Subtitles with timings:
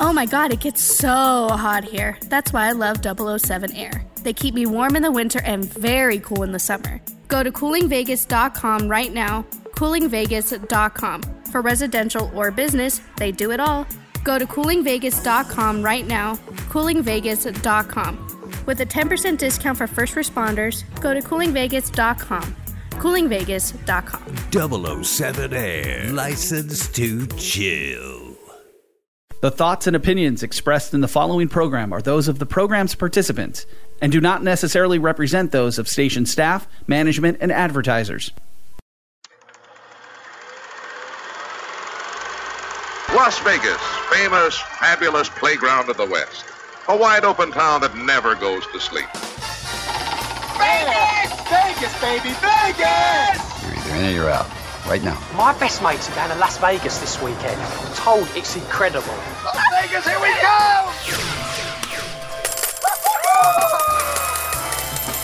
[0.00, 2.16] Oh my god, it gets so hot here.
[2.26, 4.04] That's why I love 007 Air.
[4.22, 7.00] They keep me warm in the winter and very cool in the summer.
[7.26, 9.44] Go to coolingvegas.com right now,
[9.76, 11.22] coolingvegas.com.
[11.50, 13.86] For residential or business, they do it all.
[14.22, 16.36] Go to coolingvegas.com right now,
[16.70, 18.24] coolingvegas.com.
[18.66, 22.56] With a 10% discount for first responders, go to coolingvegas.com.
[22.90, 25.04] coolingvegas.com.
[25.04, 26.12] 007 Air.
[26.12, 28.27] License to chill.
[29.40, 33.66] The thoughts and opinions expressed in the following program are those of the program's participants
[34.00, 38.32] and do not necessarily represent those of station staff, management, and advertisers.
[43.14, 46.44] Las Vegas, famous, fabulous playground of the West.
[46.88, 49.06] A wide open town that never goes to sleep.
[50.58, 51.30] Vegas!
[51.48, 53.62] Vegas, baby, Vegas!
[53.62, 54.67] You're either in or you're out.
[54.88, 55.20] Right now.
[55.36, 57.60] My best mates are going to Las Vegas this weekend.
[57.60, 59.12] I'm told it's incredible.
[59.44, 60.58] Las Vegas, here we go!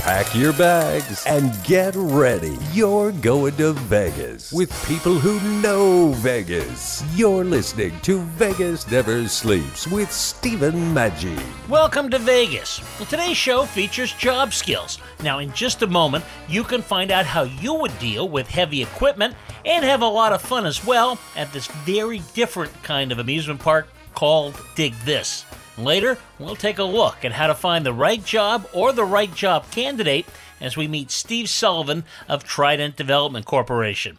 [0.04, 2.58] Pack your bags and get ready.
[2.74, 7.02] You're going to Vegas with people who know Vegas.
[7.14, 11.42] You're listening to Vegas Never Sleeps with Stephen Maggi.
[11.70, 12.82] Welcome to Vegas.
[12.98, 14.98] Well, today's show features job skills.
[15.22, 18.82] Now, in just a moment, you can find out how you would deal with heavy
[18.82, 23.20] equipment and have a lot of fun as well at this very different kind of
[23.20, 25.46] amusement park called Dig This.
[25.76, 29.34] Later, we'll take a look at how to find the right job or the right
[29.34, 30.26] job candidate
[30.60, 34.18] as we meet Steve Sullivan of Trident Development Corporation.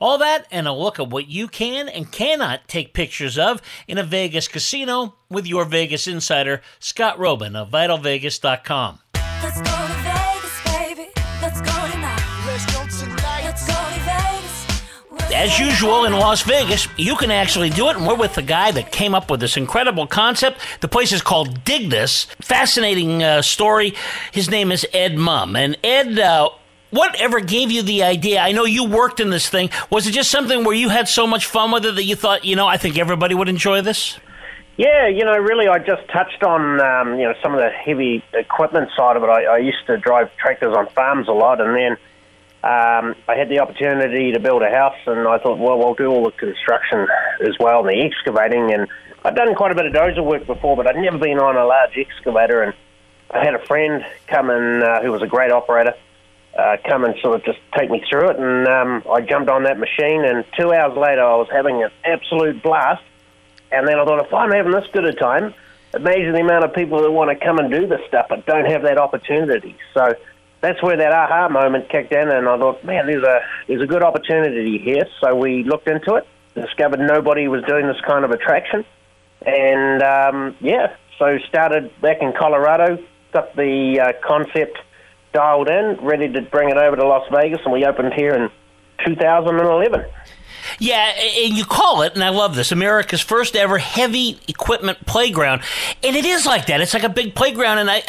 [0.00, 3.98] All that and a look at what you can and cannot take pictures of in
[3.98, 9.00] a Vegas casino with your Vegas insider, Scott Roeben of VitalVegas.com.
[15.34, 18.70] As usual in Las Vegas, you can actually do it, and we're with the guy
[18.70, 20.60] that came up with this incredible concept.
[20.80, 22.28] The place is called Dig This.
[22.40, 23.94] Fascinating uh, story.
[24.30, 25.56] His name is Ed Mumm.
[25.56, 26.50] And Ed, uh,
[26.90, 28.38] whatever gave you the idea?
[28.40, 29.70] I know you worked in this thing.
[29.90, 32.44] Was it just something where you had so much fun with it that you thought,
[32.44, 34.16] you know, I think everybody would enjoy this?
[34.76, 38.24] Yeah, you know, really, I just touched on um, you know some of the heavy
[38.32, 39.28] equipment side of it.
[39.28, 41.96] I, I used to drive tractors on farms a lot, and then
[42.64, 46.06] um, I had the opportunity to build a house, and I thought, well, I'll do
[46.06, 47.06] all the construction
[47.42, 48.72] as well, and the excavating.
[48.72, 48.88] And
[49.22, 51.66] I'd done quite a bit of dozer work before, but I'd never been on a
[51.66, 52.62] large excavator.
[52.62, 52.72] And
[53.30, 55.92] I had a friend come in uh, who was a great operator.
[56.58, 59.64] Uh, come and sort of just take me through it, and um, I jumped on
[59.64, 60.24] that machine.
[60.24, 63.02] And two hours later, I was having an absolute blast.
[63.72, 65.52] And then I thought, if I'm having this good a time,
[65.92, 68.64] imagine the amount of people that want to come and do this stuff but don't
[68.64, 69.76] have that opportunity.
[69.92, 70.14] So
[70.64, 73.86] that's where that aha moment kicked in, and I thought, man, there's a there's a
[73.86, 75.04] good opportunity here.
[75.20, 78.84] So we looked into it, discovered nobody was doing this kind of attraction,
[79.46, 82.98] and um, yeah, so started back in Colorado,
[83.32, 84.78] got the uh, concept
[85.32, 88.50] dialed in, ready to bring it over to Las Vegas, and we opened here in
[89.04, 90.04] 2011.
[90.78, 91.12] Yeah,
[91.44, 95.62] and you call it, and I love this, America's first ever heavy equipment playground.
[96.02, 96.80] And it is like that.
[96.80, 97.78] It's like a big playground.
[97.78, 98.02] And I,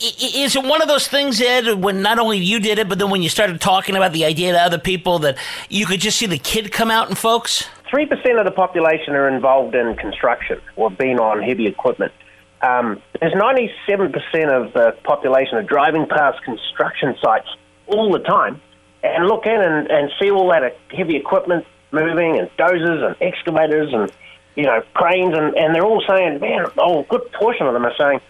[0.00, 3.10] is it one of those things, Ed, when not only you did it, but then
[3.10, 5.38] when you started talking about the idea to other people that
[5.68, 7.68] you could just see the kid come out and folks?
[7.92, 12.12] 3% of the population are involved in construction or been on heavy equipment.
[12.60, 14.10] Um, there's 97%
[14.50, 17.48] of the population are driving past construction sites
[17.86, 18.60] all the time
[19.02, 23.92] and look in and, and see all that heavy equipment moving and dozers and excavators
[23.92, 24.10] and,
[24.56, 25.36] you know, cranes.
[25.36, 28.20] And, and they're all saying, man, oh, a good portion of them are saying,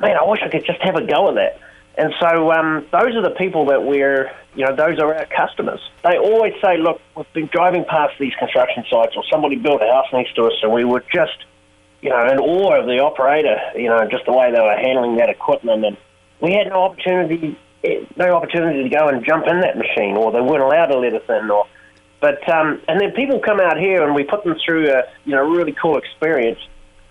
[0.00, 1.60] man, I wish I could just have a go at that.
[1.96, 5.80] And so um, those are the people that we're, you know, those are our customers.
[6.02, 9.86] They always say, look, we've been driving past these construction sites or somebody built a
[9.86, 11.44] house next to us and we were just,
[12.02, 15.16] you know, in awe of the operator, you know, just the way they were handling
[15.18, 15.84] that equipment.
[15.84, 15.96] And
[16.40, 17.56] we had no opportunity,
[18.16, 21.14] no opportunity to go and jump in that machine or they weren't allowed to let
[21.14, 21.66] us in or,
[22.20, 25.32] but, um, and then people come out here and we put them through a, you
[25.32, 26.58] know, really cool experience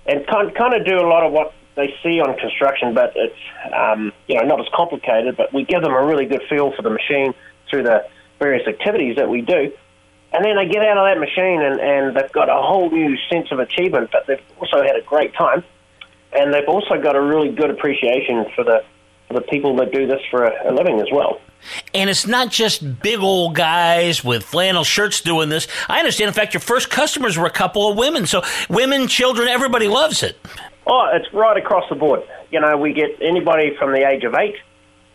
[0.06, 3.36] and kind, kind of do a lot of what they see on construction, but it's
[3.74, 5.38] um, you know not as complicated.
[5.38, 7.34] But we give them a really good feel for the machine
[7.70, 8.06] through the
[8.44, 9.72] various activities that we do,
[10.34, 13.18] And then they get out of that machine and, and they've got a whole new
[13.32, 15.64] sense of achievement, but they've also had a great time.
[16.34, 18.84] And they've also got a really good appreciation for the,
[19.28, 21.40] for the people that do this for a, a living as well.
[21.94, 25.68] And it's not just big old guys with flannel shirts doing this.
[25.88, 28.26] I understand, in fact, your first customers were a couple of women.
[28.26, 30.38] So, women, children, everybody loves it.
[30.86, 32.22] Oh, it's right across the board.
[32.52, 34.56] You know, we get anybody from the age of eight.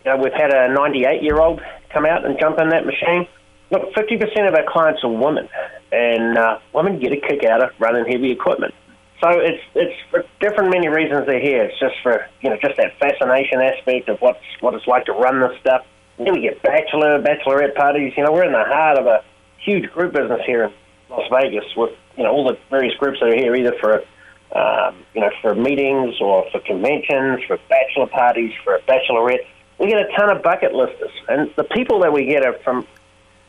[0.05, 1.61] You know, we've had a 98 year old
[1.93, 3.26] come out and jump in that machine.
[3.70, 5.49] Look, 50% of our clients are women,
[5.93, 8.75] and uh, women get a kick out of running heavy equipment.
[9.20, 11.65] So it's it's for different many reasons they're here.
[11.65, 15.12] It's just for you know just that fascination aspect of what's what it's like to
[15.12, 15.85] run this stuff.
[16.19, 18.12] Then we get bachelor, bachelorette parties.
[18.17, 19.25] You know, we're in the heart of a
[19.59, 20.73] huge group business here in
[21.11, 24.05] Las Vegas with you know all the various groups that are here either for
[24.52, 29.46] um, you know for meetings or for conventions, for bachelor parties, for a bachelorette.
[29.78, 32.86] We get a ton of bucket listers, and the people that we get are from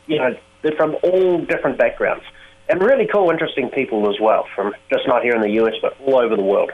[0.06, 2.24] you know they're from all different backgrounds
[2.70, 5.74] and really cool, interesting people as well from just not here in the U.S.
[5.82, 6.70] but all over the world.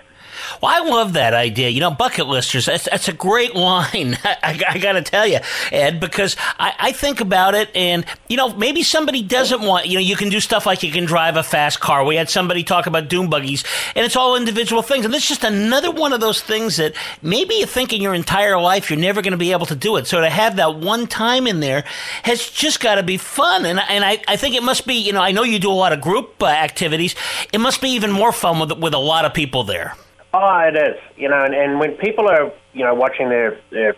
[0.62, 1.68] Well, I love that idea.
[1.68, 4.18] You know, bucket listers, that's, that's a great line.
[4.24, 5.38] I, I got to tell you,
[5.72, 9.94] Ed, because I, I think about it and, you know, maybe somebody doesn't want, you
[9.94, 12.04] know, you can do stuff like you can drive a fast car.
[12.04, 15.04] We had somebody talk about doom buggies and it's all individual things.
[15.04, 18.58] And it's just another one of those things that maybe you think in your entire
[18.58, 20.06] life you're never going to be able to do it.
[20.06, 21.84] So to have that one time in there
[22.22, 23.66] has just got to be fun.
[23.66, 25.72] And, and I, I think it must be, you know, I know you do a
[25.72, 27.14] lot of group uh, activities.
[27.52, 29.96] It must be even more fun with, with a lot of people there.
[30.38, 31.00] Oh, it is.
[31.16, 33.96] You know, and, and when people are, you know, watching their, their,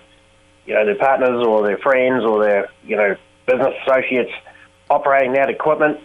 [0.67, 4.31] you know, their partners or their friends or their, you know, business associates
[4.89, 5.99] operating that equipment,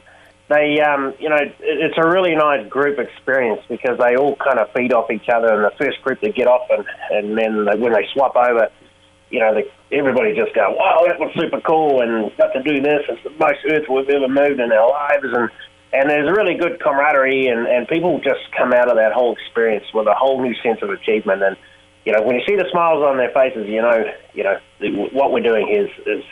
[0.49, 4.57] they, um, you know, it, it's a really nice group experience because they all kind
[4.57, 5.53] of feed off each other.
[5.53, 8.69] And the first group they get off, and and then they, when they swap over,
[9.29, 9.65] you know, they,
[9.95, 13.03] everybody just go, "Wow, that was super cool!" and got to do this.
[13.07, 15.49] It's the most earth we've ever moved in our lives, and
[15.93, 19.85] and there's really good camaraderie, and, and people just come out of that whole experience
[19.93, 21.43] with a whole new sense of achievement.
[21.43, 21.55] And
[22.05, 24.03] you know, when you see the smiles on their faces, you know,
[24.33, 24.57] you know
[25.13, 26.23] what we're doing is is,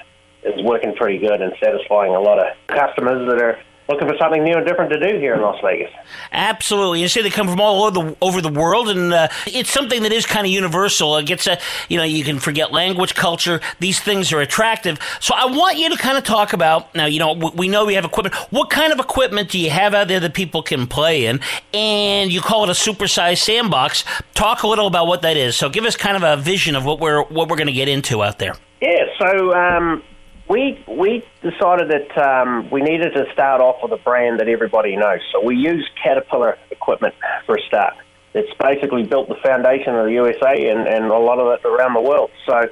[0.43, 3.59] is working pretty good and satisfying a lot of customers that are
[3.91, 5.91] looking for something new and different to do here in Las Vegas.
[6.31, 7.01] Absolutely.
[7.01, 10.03] You say they come from all over the, over the world, and uh, it's something
[10.03, 11.17] that is kind of universal.
[11.17, 11.59] It gets a,
[11.89, 13.59] you know, you can forget language, culture.
[13.79, 14.99] These things are attractive.
[15.19, 17.05] So I want you to kind of talk about now.
[17.05, 18.35] You know, we know we have equipment.
[18.51, 21.39] What kind of equipment do you have out there that people can play in?
[21.73, 24.03] And you call it a supersized sandbox.
[24.33, 25.55] Talk a little about what that is.
[25.55, 27.87] So give us kind of a vision of what we're what we're going to get
[27.87, 28.55] into out there.
[28.81, 29.05] Yeah.
[29.19, 29.53] So.
[29.53, 30.03] Um,
[30.51, 34.97] we we decided that um, we needed to start off with a brand that everybody
[34.97, 35.21] knows.
[35.31, 37.15] So we use Caterpillar equipment
[37.45, 37.93] for a start.
[38.33, 41.93] It's basically built the foundation of the USA and, and a lot of it around
[41.93, 42.31] the world.
[42.45, 42.63] So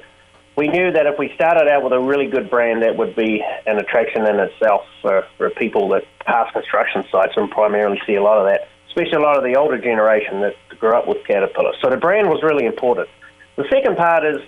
[0.56, 3.42] we knew that if we started out with a really good brand, that would be
[3.66, 8.22] an attraction in itself for, for people that pass construction sites and primarily see a
[8.22, 11.72] lot of that, especially a lot of the older generation that grew up with Caterpillar.
[11.82, 13.08] So the brand was really important.
[13.56, 14.40] The second part is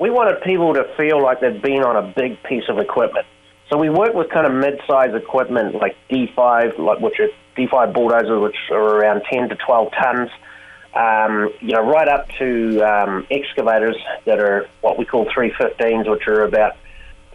[0.00, 3.26] we wanted people to feel like they'd been on a big piece of equipment.
[3.68, 8.40] So we work with kind of mid-size equipment like D5, like which are D5 bulldozers,
[8.40, 10.30] which are around 10 to 12 tons.
[10.92, 16.26] Um, you know, right up to um, excavators that are what we call 315s, which
[16.26, 16.76] are about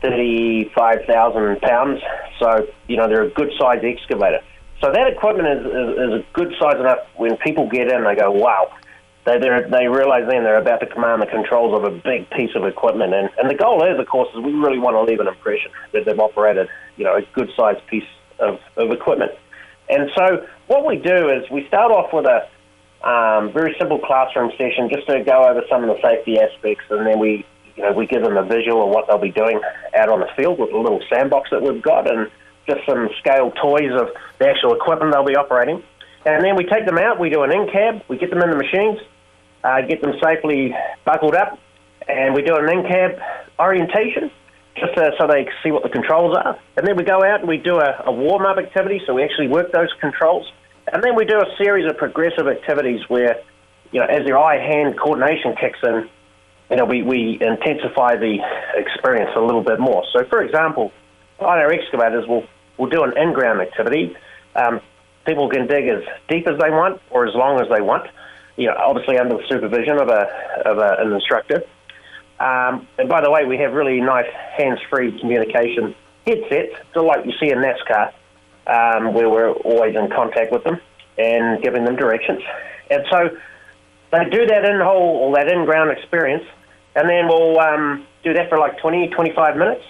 [0.01, 2.01] 35,000 pounds.
[2.39, 4.41] So, you know, they're a good size excavator.
[4.81, 8.15] So that equipment is, is, is a good size enough when people get in, they
[8.15, 8.73] go, wow,
[9.25, 12.63] they they realize then they're about to command the controls of a big piece of
[12.65, 15.27] equipment, and and the goal is, of course, is we really want to leave an
[15.27, 18.07] impression that they've operated, you know, a good sized piece
[18.39, 19.31] of, of equipment.
[19.89, 22.47] And so what we do is we start off with a
[23.07, 27.05] um, very simple classroom session just to go over some of the safety aspects, and
[27.05, 27.45] then we
[27.75, 29.59] you know we give them a visual of what they'll be doing
[29.97, 32.29] out on the field with a little sandbox that we've got, and
[32.67, 35.81] just some scale toys of the actual equipment they'll be operating.
[36.25, 38.49] And then we take them out, we do an in cab, we get them in
[38.49, 38.99] the machines,
[39.65, 41.57] uh, get them safely buckled up,
[42.07, 43.19] and we do an in-cab
[43.59, 44.31] orientation
[44.75, 46.59] just uh, so they see what the controls are.
[46.77, 49.47] And then we go out and we do a, a warm-up activity, so we actually
[49.47, 50.51] work those controls.
[50.91, 53.41] And then we do a series of progressive activities where,
[53.91, 56.09] you know, as their eye-hand coordination kicks in,
[56.69, 58.37] you know, we, we intensify the
[58.75, 60.03] experience a little bit more.
[60.11, 60.91] So, for example,
[61.39, 62.43] on our excavators, we'll,
[62.77, 64.15] we'll do an in-ground activity.
[64.55, 64.81] Um,
[65.25, 68.07] people can dig as deep as they want or as long as they want
[68.57, 70.27] you know, obviously under the supervision of a
[70.65, 71.63] of a, an instructor.
[72.39, 75.95] Um, and by the way, we have really nice hands-free communication
[76.25, 78.11] headsets, just like you see in NASCAR,
[78.67, 80.79] um, where we're always in contact with them
[81.17, 82.41] and giving them directions.
[82.91, 83.29] And so
[84.11, 86.43] they do that in whole or that in-ground experience,
[86.95, 89.83] and then we'll um, do that for like 20, 25 minutes.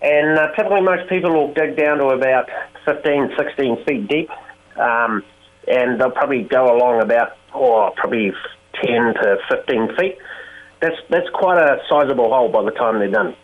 [0.00, 2.48] And uh, typically, most people will dig down to about
[2.84, 4.30] 15, 16 feet deep,
[4.76, 5.24] um,
[5.66, 8.32] and they'll probably go along about oh, probably
[8.84, 10.18] 10 to 15 feet.
[10.80, 13.34] That's that's quite a sizable hole by the time they're done.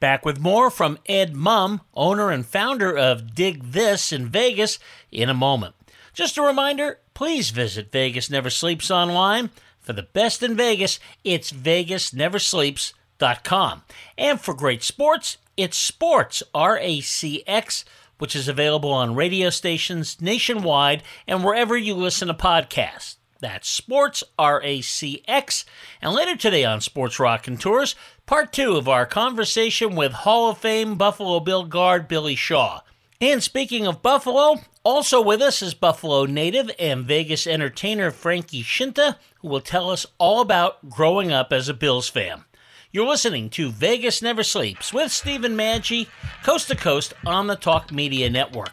[0.00, 4.78] Back with more from Ed Mumm, owner and founder of Dig This in Vegas,
[5.10, 5.74] in a moment.
[6.14, 9.50] Just a reminder please visit Vegas Never Sleeps online.
[9.80, 13.82] For the best in Vegas, it's vegasneversleeps.com.
[14.16, 17.84] And for great sports, it's Sports, R A C X,
[18.18, 23.16] which is available on radio stations nationwide and wherever you listen to podcasts.
[23.40, 25.64] That's Sports, R A C X.
[26.02, 27.94] And later today on Sports Rock and Tours,
[28.26, 32.80] part two of our conversation with Hall of Fame Buffalo Bill guard Billy Shaw.
[33.20, 39.18] And speaking of Buffalo, also with us is Buffalo native and Vegas entertainer Frankie Scinta,
[39.40, 42.44] who will tell us all about growing up as a Bills fan.
[42.90, 46.08] You're listening to Vegas Never Sleeps with Stephen Maggi,
[46.42, 48.72] coast to coast on the Talk Media Network.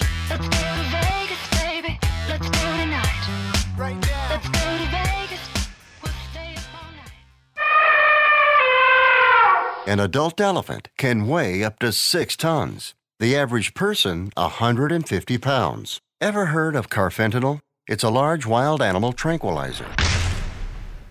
[9.88, 12.96] An adult elephant can weigh up to six tons.
[13.20, 16.00] The average person, 150 pounds.
[16.20, 17.60] Ever heard of carfentanil?
[17.88, 19.86] It's a large wild animal tranquilizer.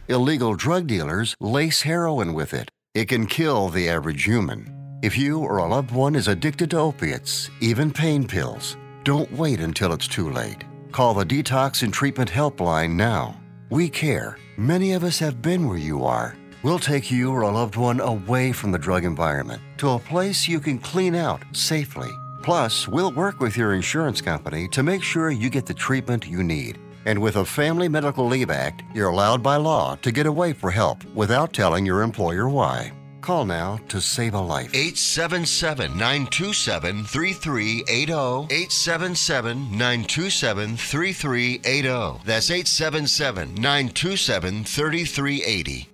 [0.09, 2.69] Illegal drug dealers lace heroin with it.
[2.95, 4.99] It can kill the average human.
[5.05, 9.61] If you or a loved one is addicted to opiates, even pain pills, don't wait
[9.61, 10.65] until it's too late.
[10.91, 13.41] Call the Detox and Treatment Helpline now.
[13.71, 14.37] We care.
[14.57, 16.37] Many of us have been where you are.
[16.65, 20.49] We'll take you or a loved one away from the drug environment to a place
[20.49, 22.09] you can clean out safely.
[22.43, 26.43] Plus, we'll work with your insurance company to make sure you get the treatment you
[26.43, 26.79] need.
[27.05, 30.71] And with a Family Medical Leave Act, you're allowed by law to get away for
[30.71, 32.95] help without telling your employer why.
[33.21, 34.71] Call now to save a life.
[34.75, 38.55] 877 927 3380.
[38.55, 42.23] 877 927 3380.
[42.25, 45.94] That's 877 927 3380.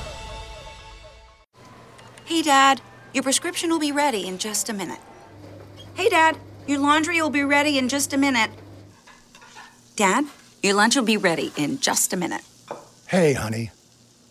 [2.25, 2.79] Hey, Dad,
[3.13, 4.99] your prescription will be ready in just a minute.
[5.95, 8.51] Hey, Dad, your laundry will be ready in just a minute.
[9.97, 10.23] Dad,
[10.63, 12.41] your lunch will be ready in just a minute.
[13.05, 13.69] Hey, honey,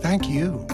[0.00, 0.66] Thank you.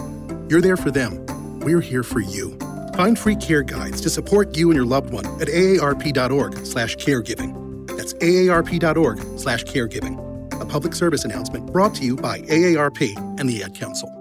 [0.48, 1.26] You're there for them.
[1.60, 2.56] We're here for you.
[2.94, 7.86] Find free care guides to support you and your loved one at aarp.org slash caregiving.
[7.88, 10.22] That's aarp.org slash caregiving.
[10.60, 14.12] A public service announcement brought to you by AARP and the Ad Council.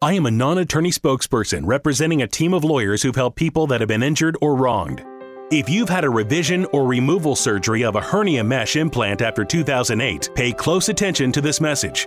[0.00, 3.80] I am a non attorney spokesperson representing a team of lawyers who've helped people that
[3.80, 5.04] have been injured or wronged.
[5.50, 10.30] If you've had a revision or removal surgery of a hernia mesh implant after 2008,
[10.36, 12.06] pay close attention to this message.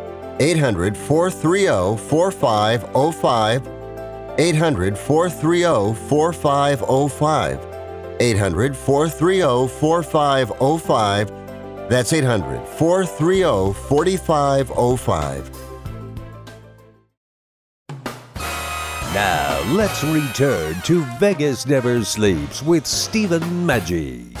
[0.41, 3.67] 800 430 4505.
[4.39, 7.59] 800 430 4505.
[8.19, 11.31] 800 430 4505.
[11.89, 15.51] That's 800 430 4505.
[19.13, 24.35] Now, let's return to Vegas Never Sleeps with Stephen Maggi.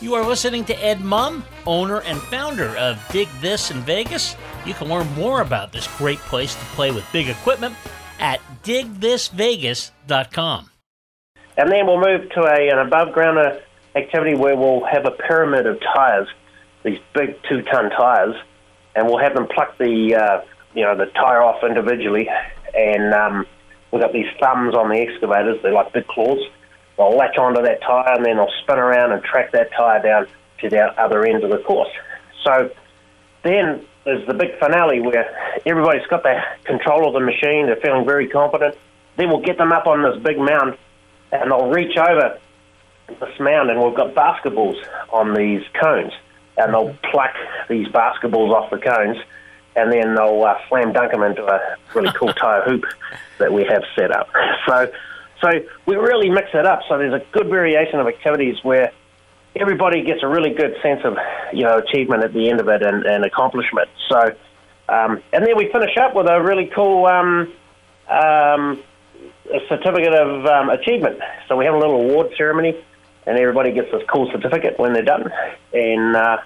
[0.00, 4.36] You are listening to Ed Mumm, owner and founder of Dig This in Vegas.
[4.64, 7.74] You can learn more about this great place to play with big equipment
[8.20, 10.70] at digthisvegas.com.
[11.56, 13.60] And then we'll move to a, an above ground
[13.96, 16.28] activity where we'll have a pyramid of tires,
[16.84, 18.36] these big two ton tires,
[18.94, 20.42] and we'll have them pluck the uh,
[20.76, 22.28] you know the tire off individually,
[22.72, 23.44] and um,
[23.90, 25.60] we've got these thumbs on the excavators.
[25.60, 26.38] They're like big claws.
[26.98, 30.26] They'll latch onto that tire and then they'll spin around and track that tire down
[30.60, 31.88] to the other end of the course.
[32.44, 32.70] So
[33.44, 37.66] then there's the big finale where everybody's got the control of the machine.
[37.66, 38.76] They're feeling very confident.
[39.16, 40.76] Then we'll get them up on this big mound
[41.32, 42.38] and they'll reach over
[43.08, 44.76] this mound and we've got basketballs
[45.10, 46.12] on these cones
[46.56, 47.34] and they'll pluck
[47.68, 49.16] these basketballs off the cones
[49.76, 52.84] and then they'll uh, slam dunk them into a really cool tire hoop
[53.38, 54.28] that we have set up.
[54.66, 54.90] So,
[55.40, 55.48] so
[55.86, 56.80] we really mix it up.
[56.88, 58.92] So there's a good variation of activities where
[59.56, 61.16] everybody gets a really good sense of
[61.52, 63.88] you know achievement at the end of it and, and accomplishment.
[64.08, 64.34] So,
[64.88, 67.52] um, and then we finish up with a really cool um,
[68.08, 68.82] um,
[69.52, 71.20] a certificate of um, achievement.
[71.48, 72.76] So we have a little award ceremony,
[73.26, 75.30] and everybody gets this cool certificate when they're done,
[75.72, 76.38] and uh,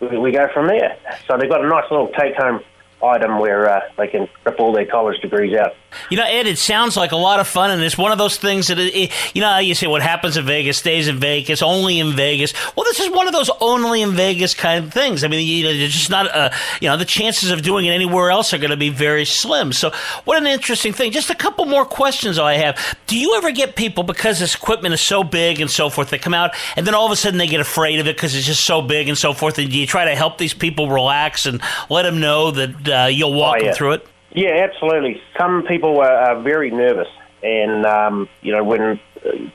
[0.00, 0.96] we, we go from there.
[1.26, 2.60] So they've got a nice little take home
[3.02, 5.74] item where uh, they can rip all their college degrees out.
[6.10, 8.36] You know, Ed, it sounds like a lot of fun, and it's one of those
[8.36, 11.62] things that, it, it, you know, you say what happens in Vegas stays in Vegas,
[11.62, 12.52] only in Vegas.
[12.76, 15.24] Well, this is one of those only in Vegas kind of things.
[15.24, 17.90] I mean, you know, it's just not, uh, you know, the chances of doing it
[17.90, 19.72] anywhere else are going to be very slim.
[19.72, 19.90] So,
[20.24, 21.10] what an interesting thing.
[21.10, 22.96] Just a couple more questions I have.
[23.06, 26.18] Do you ever get people, because this equipment is so big and so forth, they
[26.18, 28.46] come out and then all of a sudden they get afraid of it because it's
[28.46, 31.46] just so big and so forth, and do you try to help these people relax
[31.46, 33.64] and let them know that uh, you'll walk Oh, yeah.
[33.68, 34.06] them through it?
[34.38, 35.20] Yeah, absolutely.
[35.36, 37.08] Some people are, are very nervous,
[37.42, 39.00] and um, you know, when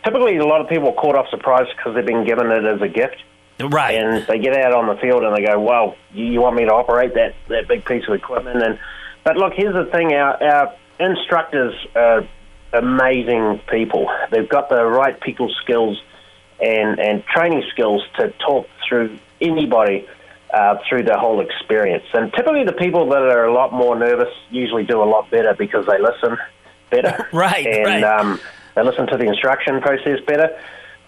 [0.03, 2.81] typically a lot of people are caught off surprise because they've been given it as
[2.81, 3.15] a gift.
[3.61, 3.95] Right.
[3.95, 6.65] And they get out on the field and they go, "Well, you, you want me
[6.65, 8.77] to operate that that big piece of equipment?" And
[9.23, 12.27] but look, here's the thing: our our instructors are
[12.73, 14.11] amazing people.
[14.31, 16.01] They've got the right people skills
[16.59, 20.09] and and training skills to talk through anybody
[20.53, 22.05] uh, through the whole experience.
[22.13, 25.55] And typically, the people that are a lot more nervous usually do a lot better
[25.57, 26.37] because they listen
[26.91, 27.27] better.
[27.33, 27.65] right.
[27.65, 28.03] And right.
[28.03, 28.39] um,
[28.75, 30.57] they listen to the instruction process better.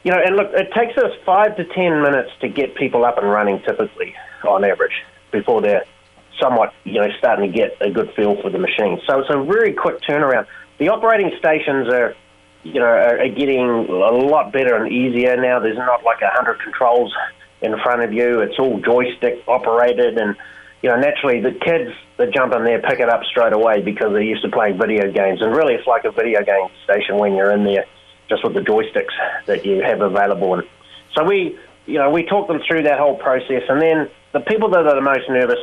[0.03, 3.17] You know, and look, it takes us five to ten minutes to get people up
[3.17, 4.15] and running, typically
[4.47, 5.85] on average, before they're
[6.39, 8.99] somewhat, you know, starting to get a good feel for the machine.
[9.07, 10.47] So it's a very quick turnaround.
[10.79, 12.15] The operating stations are,
[12.63, 15.59] you know, are, getting a lot better and easier now.
[15.59, 17.13] There's not like a hundred controls
[17.61, 18.41] in front of you.
[18.41, 20.35] It's all joystick operated, and
[20.81, 24.11] you know, naturally the kids that jump in there pick it up straight away because
[24.11, 25.41] they're used to playing video games.
[25.41, 27.85] And really, it's like a video game station when you're in there,
[28.29, 29.15] just with the joysticks
[29.47, 30.53] that you have available.
[30.53, 30.63] And
[31.15, 34.69] so we, you know, we talk them through that whole process, and then the people
[34.69, 35.59] that are the most nervous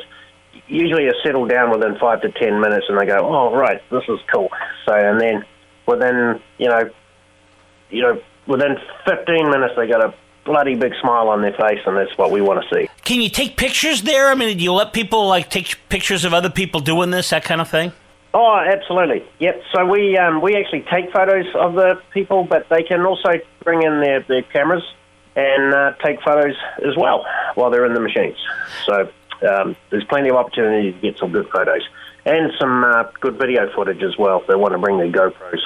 [0.67, 4.05] usually are settled down within five to ten minutes, and they go, "Oh, right, this
[4.09, 4.51] is cool."
[4.87, 5.45] So, and then
[5.87, 6.91] within, you know,
[7.91, 8.77] you know, within
[9.07, 12.41] fifteen minutes, they got a bloody big smile on their face, and that's what we
[12.41, 12.89] want to see.
[13.05, 14.29] Can you take pictures there?
[14.29, 17.45] I mean, do you let people like take pictures of other people doing this, that
[17.45, 17.93] kind of thing?
[18.35, 19.25] Oh, absolutely.
[19.41, 19.63] Yep.
[19.75, 23.31] So we um, we actually take photos of the people, but they can also
[23.63, 24.83] bring in their, their cameras
[25.37, 27.25] and uh, take photos as well
[27.55, 28.37] while they're in the machines.
[28.87, 29.11] So
[29.49, 31.83] um, there's plenty of opportunity to get some good photos
[32.25, 34.41] and some uh, good video footage as well.
[34.41, 35.61] If they want to bring their GoPros,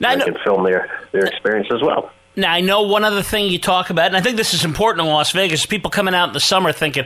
[0.00, 2.10] Now, they can film their their experience as well.
[2.34, 5.06] Now, I know one other thing you talk about, and I think this is important
[5.06, 5.66] in Las Vegas.
[5.66, 7.04] People coming out in the summer thinking,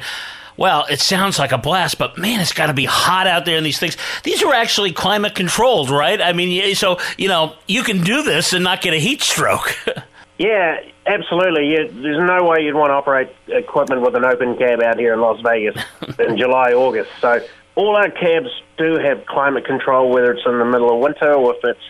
[0.57, 3.59] well, it sounds like a blast, but man, it's got to be hot out there
[3.59, 3.97] in these things.
[4.23, 6.21] These are actually climate controlled, right?
[6.21, 9.77] I mean, so, you know, you can do this and not get a heat stroke.
[10.39, 11.69] Yeah, absolutely.
[11.69, 15.15] You, there's no way you'd want to operate equipment with an open cab out here
[15.15, 15.83] in Las Vegas
[16.19, 17.11] in July, August.
[17.21, 17.41] So
[17.75, 21.55] all our cabs do have climate control, whether it's in the middle of winter or
[21.55, 21.81] if it's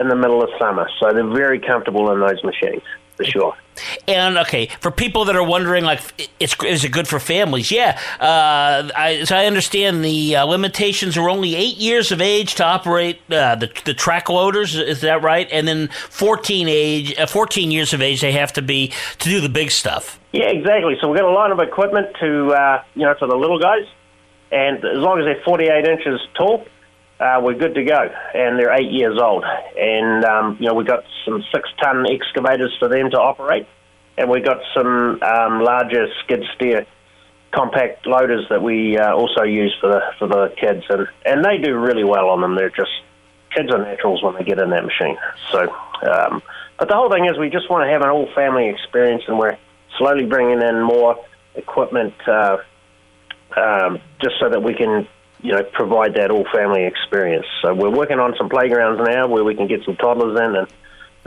[0.00, 0.88] in the middle of summer.
[1.00, 2.82] So they're very comfortable in those machines,
[3.16, 3.56] for sure.
[4.08, 6.00] And okay, for people that are wondering, like,
[6.40, 7.70] it's is it good for families?
[7.70, 12.54] Yeah, uh, I, as I understand, the uh, limitations are only eight years of age
[12.54, 14.76] to operate uh, the the track loaders.
[14.76, 15.46] Is that right?
[15.52, 19.40] And then fourteen age, uh, fourteen years of age, they have to be to do
[19.40, 20.18] the big stuff.
[20.32, 20.96] Yeah, exactly.
[21.00, 23.86] So we've got a line of equipment to, uh, you know, for the little guys.
[24.52, 26.66] And as long as they're 48 inches tall,
[27.20, 28.08] uh, we're good to go.
[28.34, 29.44] And they're eight years old.
[29.78, 33.66] And, um, you know, we've got some six ton excavators for them to operate.
[34.18, 36.86] and we've got some um, larger skid steer
[37.52, 41.58] compact loaders that we uh, also use for the for the kids, and and they
[41.58, 42.54] do really well on them.
[42.54, 42.90] They're just
[43.54, 45.16] kids are naturals when they get in that machine.
[45.50, 45.62] So,
[46.02, 46.42] um,
[46.78, 49.38] but the whole thing is we just want to have an all family experience, and
[49.38, 49.56] we're
[49.98, 51.16] slowly bringing in more
[51.54, 52.58] equipment uh,
[53.56, 55.08] um, just so that we can
[55.42, 57.46] you know provide that all family experience.
[57.62, 60.68] So we're working on some playgrounds now where we can get some toddlers in and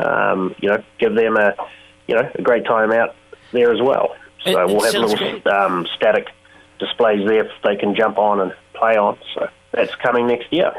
[0.07, 1.53] um, you know give them a
[2.07, 3.15] you know a great time out
[3.51, 4.15] there as well.
[4.43, 6.27] So It- it we'll have little um, static
[6.79, 9.17] displays there if they can jump on and play on.
[9.35, 10.71] So that's coming next year.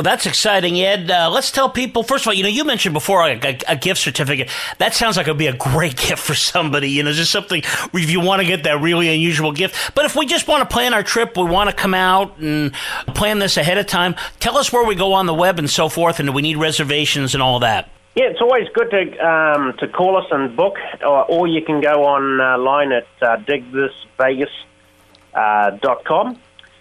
[0.00, 1.10] Well, that's exciting, Ed.
[1.10, 2.02] Uh, let's tell people.
[2.02, 4.48] First of all, you know, you mentioned before a, a, a gift certificate.
[4.78, 6.88] That sounds like it'd be a great gift for somebody.
[6.88, 9.94] You know, just something if you want to get that really unusual gift.
[9.94, 12.72] But if we just want to plan our trip, we want to come out and
[13.08, 14.14] plan this ahead of time.
[14.38, 16.56] Tell us where we go on the web and so forth, and do we need
[16.56, 17.90] reservations and all that?
[18.14, 21.82] Yeah, it's always good to um, to call us and book, or, or you can
[21.82, 26.28] go online at uh, digthisvegas.com.
[26.28, 26.34] Uh.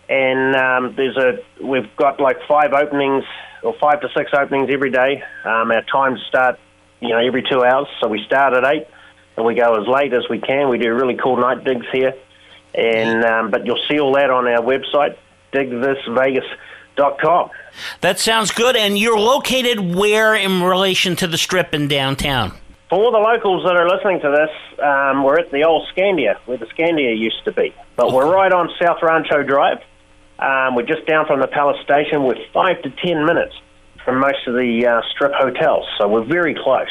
[0.10, 3.24] And um, there's a we've got like five openings
[3.62, 5.24] or five to six openings every day.
[5.46, 6.60] Um, our times start,
[7.00, 7.88] you know, every two hours.
[8.02, 8.88] So we start at eight
[9.38, 10.70] and we go as late as we can.
[10.70, 12.16] We do really cool night digs here,
[12.74, 15.16] and um, but you'll see all that on our website,
[15.54, 17.52] digthisvegas.com.
[18.02, 18.76] That sounds good.
[18.76, 22.54] And you're located where in relation to the strip in downtown?
[22.90, 24.50] For all the locals that are listening to this,
[24.84, 27.76] um, we're at the old Scandia, where the Scandia used to be.
[27.96, 29.78] But we're right on South Rancho Drive.
[30.40, 32.24] Um, we're just down from the Palace Station.
[32.24, 33.54] We're five to ten minutes
[34.06, 36.88] from most of the uh, strip hotels, so we're very close.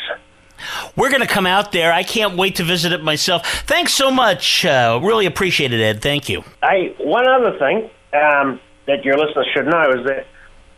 [0.96, 1.92] We're going to come out there.
[1.92, 3.46] I can't wait to visit it myself.
[3.66, 4.64] Thanks so much.
[4.64, 6.02] Uh, really appreciate it, Ed.
[6.02, 6.42] Thank you.
[6.62, 10.26] Hey, one other thing um, that your listeners should know is that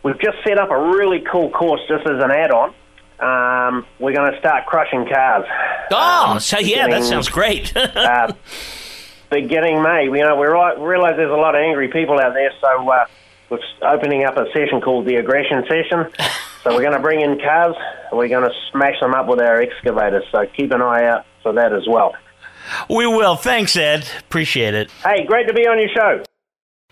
[0.03, 2.73] we've just set up a really cool course just as an add-on.
[3.19, 5.45] Um, we're going to start crushing cars.
[5.91, 7.75] Oh, so yeah, that sounds great.
[7.77, 8.33] uh,
[9.31, 10.03] beginning May.
[10.05, 13.05] You know, we ri- realize there's a lot of angry people out there, so uh,
[13.49, 16.11] we're opening up a session called the aggression session.
[16.63, 17.75] so we're going to bring in cars,
[18.09, 20.23] and we're going to smash them up with our excavators.
[20.31, 22.13] So keep an eye out for that as well.
[22.89, 23.35] we will.
[23.35, 24.07] Thanks, Ed.
[24.19, 24.91] Appreciate it.
[25.03, 26.23] Hey, great to be on your show.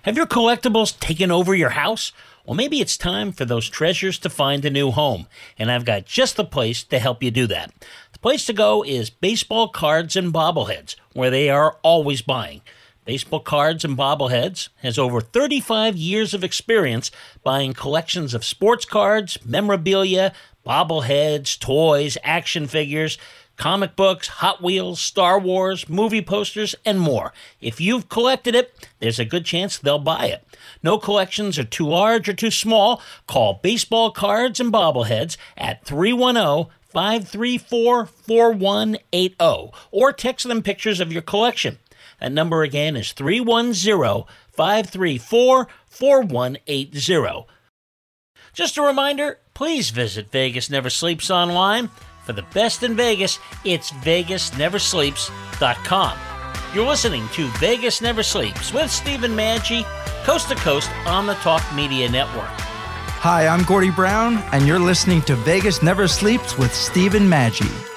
[0.03, 2.13] Have your collectibles taken over your house?
[2.49, 5.27] Well, maybe it's time for those treasures to find a new home,
[5.59, 7.71] and I've got just the place to help you do that.
[8.11, 12.61] The place to go is Baseball Cards and Bobbleheads, where they are always buying.
[13.05, 17.11] Baseball Cards and Bobbleheads has over 35 years of experience
[17.43, 20.33] buying collections of sports cards, memorabilia,
[20.65, 23.19] bobbleheads, toys, action figures,
[23.59, 27.33] comic books, Hot Wheels, Star Wars, movie posters, and more.
[27.61, 30.43] If you've collected it, there's a good chance they'll buy it.
[30.81, 33.01] No collections are too large or too small.
[33.27, 41.21] Call Baseball Cards and Bobbleheads at 310 534 4180 or text them pictures of your
[41.21, 41.77] collection.
[42.19, 47.45] That number again is 310 534 4180.
[48.53, 51.89] Just a reminder please visit Vegas Never Sleeps online.
[52.29, 56.17] For the best in Vegas, it's VegasNeverSleeps.com.
[56.75, 59.83] You're listening to Vegas Never Sleeps with Stephen Maggi,
[60.25, 62.45] coast to coast on the Talk Media Network.
[62.45, 67.88] Hi, I'm Gordy Brown, and you're listening to Vegas Never Sleeps with Stephen Maggi.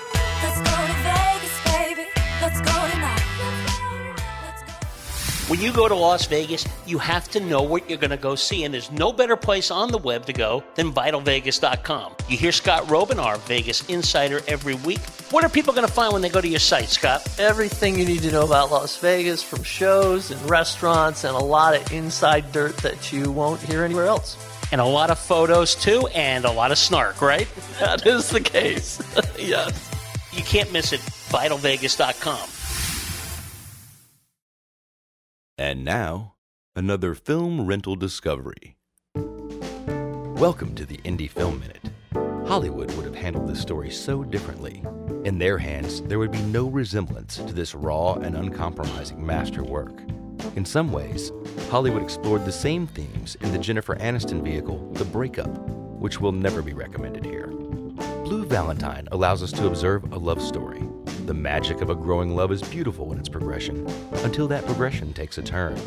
[5.53, 8.35] When you go to Las Vegas, you have to know what you're going to go
[8.35, 12.15] see, and there's no better place on the web to go than VitalVegas.com.
[12.27, 15.01] You hear Scott Roeben, our Vegas insider, every week.
[15.31, 17.39] What are people going to find when they go to your site, Scott?
[17.39, 21.77] Everything you need to know about Las Vegas from shows and restaurants and a lot
[21.77, 24.39] of inside dirt that you won't hear anywhere else.
[24.73, 27.47] And a lot of photos, too, and a lot of snark, right?
[27.79, 29.03] That is the case.
[29.39, 29.91] yes.
[30.33, 31.01] You can't miss it.
[31.01, 32.62] VitalVegas.com.
[35.63, 36.35] And now,
[36.75, 38.79] another film rental discovery.
[39.15, 42.49] Welcome to the Indie Film Minute.
[42.49, 44.83] Hollywood would have handled this story so differently.
[45.25, 50.01] In their hands, there would be no resemblance to this raw and uncompromising masterwork.
[50.57, 51.31] In some ways,
[51.71, 56.61] Hollywood explored the same themes in the Jennifer Aniston vehicle, The Breakup, which will never
[56.61, 57.47] be recommended here.
[58.25, 60.83] Blue Valentine allows us to observe a love story.
[61.27, 63.87] The magic of a growing love is beautiful in its progression,
[64.25, 65.79] until that progression takes a turn.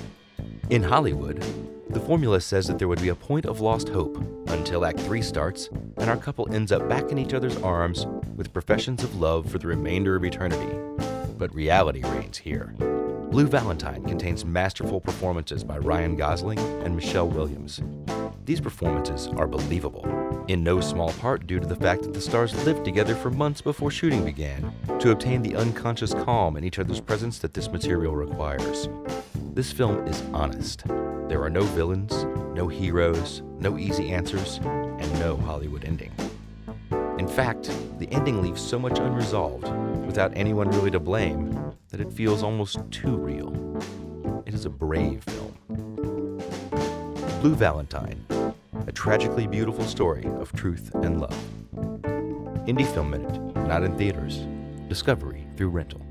[0.70, 1.44] In Hollywood,
[1.90, 4.18] the formula says that there would be a point of lost hope
[4.48, 8.54] until Act 3 starts and our couple ends up back in each other's arms with
[8.54, 10.78] professions of love for the remainder of eternity.
[11.38, 12.74] But reality reigns here.
[13.30, 17.82] Blue Valentine contains masterful performances by Ryan Gosling and Michelle Williams.
[18.46, 20.06] These performances are believable,
[20.48, 23.62] in no small part due to the fact that the stars lived together for months
[23.62, 28.16] before shooting began to obtain the unconscious calm in each other's presence that this material
[28.16, 28.88] requires.
[29.54, 30.84] This film is honest.
[31.28, 36.12] There are no villains, no heroes, no easy answers, and no Hollywood ending.
[37.18, 39.68] In fact, the ending leaves so much unresolved,
[40.06, 43.52] without anyone really to blame, that it feels almost too real.
[44.46, 45.58] It is a brave film.
[47.42, 48.26] Blue Valentine,
[48.88, 51.38] a tragically beautiful story of truth and love.
[52.68, 54.46] Indie Film Minute, not in theaters.
[54.88, 56.02] Discovery through rental.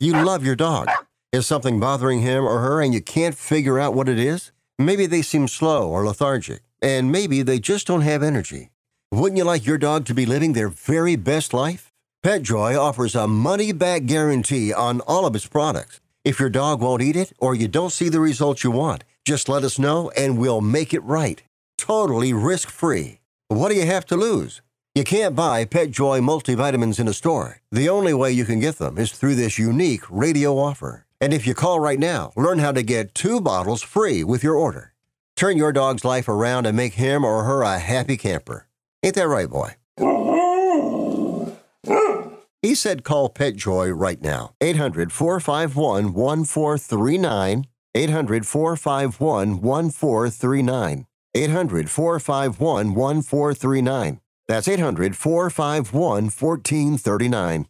[0.00, 0.88] You love your dog.
[1.32, 4.52] Is something bothering him or her and you can't figure out what it is?
[4.78, 8.70] Maybe they seem slow or lethargic, and maybe they just don't have energy.
[9.10, 11.92] Wouldn't you like your dog to be living their very best life?
[12.24, 16.00] PetJoy offers a money back guarantee on all of its products.
[16.24, 19.46] If your dog won't eat it or you don't see the results you want, just
[19.46, 21.42] let us know and we'll make it right.
[21.76, 23.20] Totally risk free.
[23.48, 24.62] What do you have to lose?
[24.94, 27.60] You can't buy PetJoy multivitamins in a store.
[27.70, 31.04] The only way you can get them is through this unique radio offer.
[31.20, 34.56] And if you call right now, learn how to get two bottles free with your
[34.56, 34.94] order.
[35.36, 38.66] Turn your dog's life around and make him or her a happy camper.
[39.02, 39.74] Ain't that right, boy?
[39.98, 41.50] Mm-hmm.
[41.86, 42.13] Mm.
[42.64, 44.54] He said call PetJoy right now.
[44.62, 47.66] 800 451 1439.
[47.94, 51.06] 800 451 1439.
[51.34, 54.20] 800 451 1439.
[54.48, 57.66] That's 800 451 1439.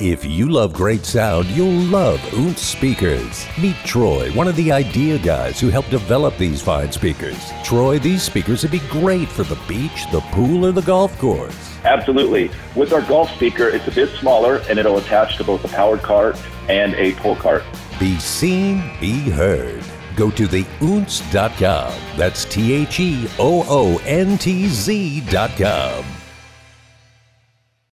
[0.00, 3.46] If you love great sound, you'll love Oontz speakers.
[3.62, 7.38] Meet Troy, one of the idea guys who helped develop these fine speakers.
[7.62, 11.78] Troy, these speakers would be great for the beach, the pool, or the golf course.
[11.84, 12.50] Absolutely.
[12.74, 16.02] With our golf speaker, it's a bit smaller and it'll attach to both a powered
[16.02, 16.36] cart
[16.68, 17.62] and a pull cart.
[18.00, 19.84] Be seen, be heard.
[20.16, 21.92] Go to the theoontz.com.
[22.16, 26.04] That's T H E O O N T Z.com.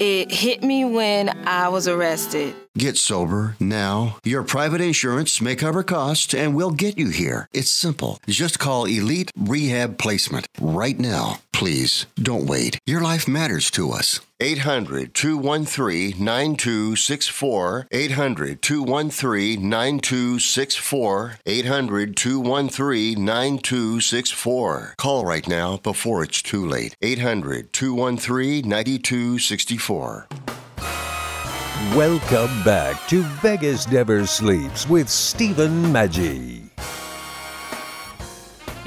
[0.00, 2.54] It hit me when I was arrested.
[2.78, 4.16] Get sober now.
[4.24, 7.50] Your private insurance may cover costs and we'll get you here.
[7.52, 8.18] It's simple.
[8.26, 11.40] Just call Elite Rehab Placement right now.
[11.60, 12.78] Please don't wait.
[12.86, 14.20] Your life matters to us.
[14.40, 17.86] 800 213 9264.
[17.90, 21.38] 800 213 9264.
[21.44, 24.94] 800 213 9264.
[24.96, 26.96] Call right now before it's too late.
[27.02, 30.28] 800 213 9264.
[31.94, 36.59] Welcome back to Vegas Never Sleeps with Stephen Maggi.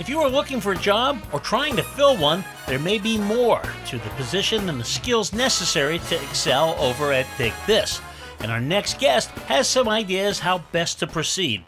[0.04, 3.18] If you are looking for a job or trying to fill one, there may be
[3.18, 8.02] more to the position than the skills necessary to excel over at Take This.
[8.42, 11.63] And our next guest has some ideas how best to proceed.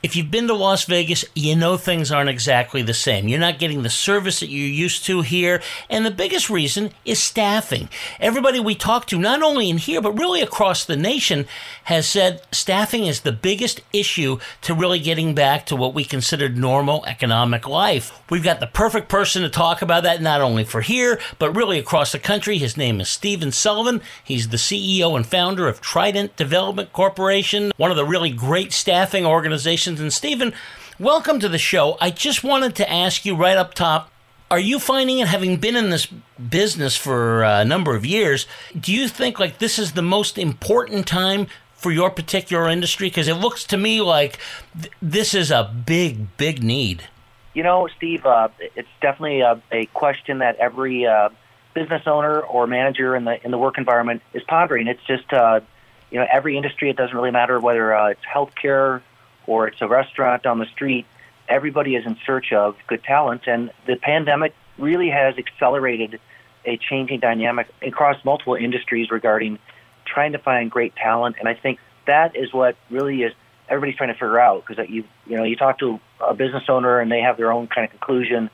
[0.00, 3.26] If you've been to Las Vegas, you know things aren't exactly the same.
[3.26, 5.60] You're not getting the service that you're used to here.
[5.90, 7.88] And the biggest reason is staffing.
[8.20, 11.46] Everybody we talk to, not only in here, but really across the nation,
[11.84, 16.56] has said staffing is the biggest issue to really getting back to what we considered
[16.56, 18.22] normal economic life.
[18.30, 21.78] We've got the perfect person to talk about that, not only for here, but really
[21.80, 22.58] across the country.
[22.58, 24.00] His name is Stephen Sullivan.
[24.22, 29.26] He's the CEO and founder of Trident Development Corporation, one of the really great staffing
[29.26, 30.52] organizations and Stephen,
[30.98, 31.96] welcome to the show.
[31.98, 34.10] I just wanted to ask you right up top
[34.50, 36.06] are you finding it, having been in this
[36.48, 38.46] business for a number of years,
[38.78, 43.08] do you think like this is the most important time for your particular industry?
[43.08, 44.38] Because it looks to me like
[44.80, 47.08] th- this is a big, big need.
[47.52, 51.28] You know, Steve, uh, it's definitely a, a question that every uh,
[51.74, 54.86] business owner or manager in the in the work environment is pondering.
[54.86, 55.60] It's just, uh,
[56.10, 56.88] you know, every industry.
[56.88, 59.02] It doesn't really matter whether uh, it's healthcare,
[59.48, 61.06] or it's a restaurant down the street,
[61.48, 63.42] everybody is in search of good talent.
[63.46, 66.20] And the pandemic really has accelerated
[66.64, 69.58] a changing dynamic across multiple industries regarding
[70.04, 71.36] trying to find great talent.
[71.40, 73.32] And I think that is what really is
[73.68, 77.00] everybody's trying to figure out because you you know you talk to a business owner
[77.00, 78.50] and they have their own kind of conclusion,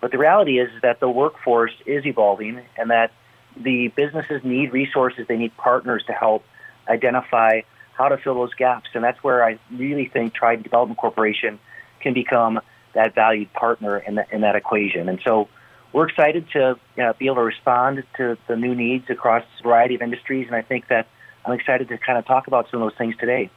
[0.00, 3.12] but the reality is that the workforce is evolving and that
[3.56, 6.44] the businesses need resources, they need partners to help
[6.88, 7.60] identify
[7.96, 8.90] how to fill those gaps.
[8.94, 11.58] And that's where I really think Trident Development Corporation
[12.00, 12.60] can become
[12.94, 15.08] that valued partner in, the, in that equation.
[15.08, 15.48] And so
[15.92, 19.62] we're excited to you know, be able to respond to the new needs across a
[19.62, 20.46] variety of industries.
[20.46, 21.06] And I think that
[21.44, 23.50] I'm excited to kind of talk about some of those things today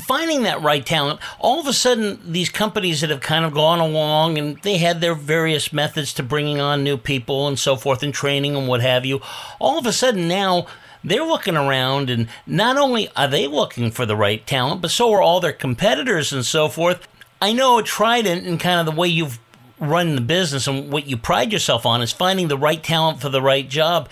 [0.00, 3.80] finding that right talent, all of a sudden, these companies that have kind of gone
[3.80, 8.02] along and they had their various methods to bringing on new people and so forth
[8.02, 9.20] and training and what have you,
[9.58, 10.66] all of a sudden now
[11.04, 15.12] they're looking around and not only are they looking for the right talent, but so
[15.12, 17.06] are all their competitors and so forth.
[17.40, 19.38] I know Trident and kind of the way you've
[19.78, 23.28] run the business and what you pride yourself on is finding the right talent for
[23.28, 24.08] the right job.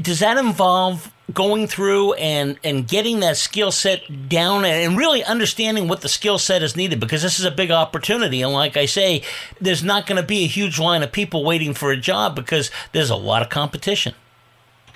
[0.00, 5.88] Does that involve going through and and getting that skill set down and really understanding
[5.88, 8.86] what the skill set is needed because this is a big opportunity and like I
[8.86, 9.22] say
[9.60, 12.70] there's not going to be a huge line of people waiting for a job because
[12.92, 14.14] there's a lot of competition.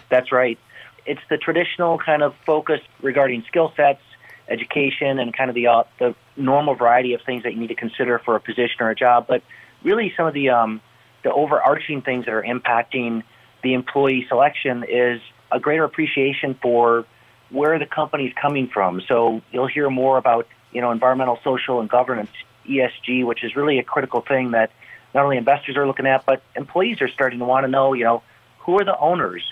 [0.09, 0.59] That's right.
[1.07, 4.01] It's the traditional kind of focus regarding skill sets,
[4.49, 7.75] education and kind of the uh, the normal variety of things that you need to
[7.75, 9.43] consider for a position or a job, but
[9.83, 10.81] really some of the um,
[11.23, 13.23] the overarching things that are impacting
[13.63, 17.07] the employee selection is a greater appreciation for
[17.51, 19.01] where the company is coming from.
[19.09, 22.31] So you'll hear more about you know environmental, social, and governance
[22.67, 24.71] (ESG), which is really a critical thing that
[25.15, 27.93] not only investors are looking at, but employees are starting to want to know.
[27.93, 28.23] You know,
[28.61, 29.43] who are the owners?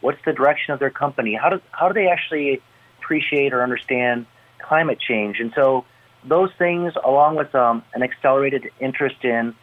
[0.00, 1.34] What's the direction of their company?
[1.34, 2.60] How do how do they actually
[3.00, 4.26] appreciate or understand
[4.60, 5.40] climate change?
[5.40, 5.84] And so
[6.24, 9.54] those things, along with um, an accelerated interest in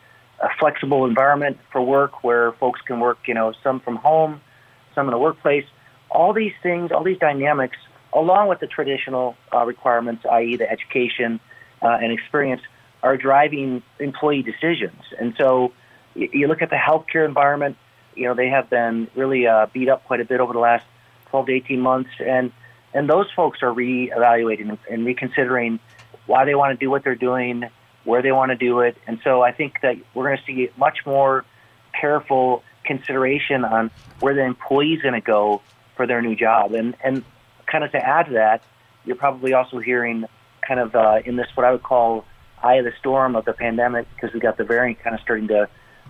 [0.42, 4.42] a flexible environment for work, where folks can work, you know, some from home,
[4.94, 5.66] some in the workplace,
[6.10, 7.78] all these things, all these dynamics,
[8.14, 11.40] along with the traditional uh, requirements, i.e., the education
[11.82, 12.62] uh, and experience,
[13.04, 15.02] are driving employee decisions.
[15.20, 15.74] And so
[16.16, 17.78] you, you look at the healthcare environment,
[18.16, 20.86] you know, they have been really uh, beat up quite a bit over the last
[21.30, 22.10] 12 to 18 months.
[22.20, 22.52] And,
[22.94, 25.80] and those folks are reevaluating and reconsidering
[26.26, 27.70] why they want to do what they're doing,
[28.04, 28.98] where they want to do it.
[29.08, 31.46] And so I think that we're going to see much more
[32.00, 35.62] careful consideration on where the employee is going to go
[35.96, 36.74] for their new job.
[36.74, 37.24] And and
[37.66, 38.64] kind of to add to that,
[39.06, 40.26] you're probably also hearing
[40.68, 42.26] kind of uh, in this what I would call
[42.62, 45.48] eye of the storm of the pandemic because we got the variant kind of starting
[45.50, 45.68] to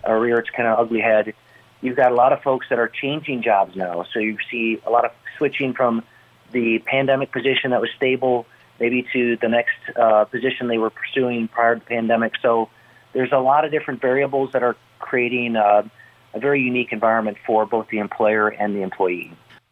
[0.08, 1.34] uh, rear its kind of ugly head.
[1.82, 4.90] You've got a lot of folks that are changing jobs now, so you see a
[4.90, 6.04] lot of switching from
[6.52, 8.46] the pandemic position that was stable
[8.80, 12.34] maybe to the next uh, position they were pursuing prior to the pandemic.
[12.42, 12.70] So
[13.14, 15.88] there's a lot of different variables that are creating uh,
[16.34, 19.32] a very unique environment for both the employer and the employee.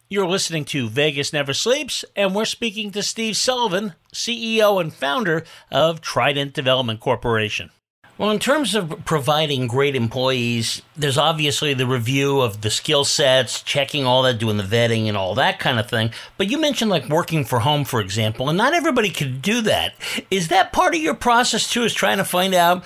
[0.09, 5.43] You're listening to Vegas Never Sleeps, and we're speaking to Steve Sullivan, CEO and founder
[5.71, 7.71] of Trident Development Corporation.
[8.17, 13.63] Well, in terms of providing great employees, there's obviously the review of the skill sets,
[13.63, 16.11] checking all that, doing the vetting and all that kind of thing.
[16.37, 19.95] But you mentioned like working for home, for example, and not everybody can do that.
[20.29, 22.83] Is that part of your process too, is trying to find out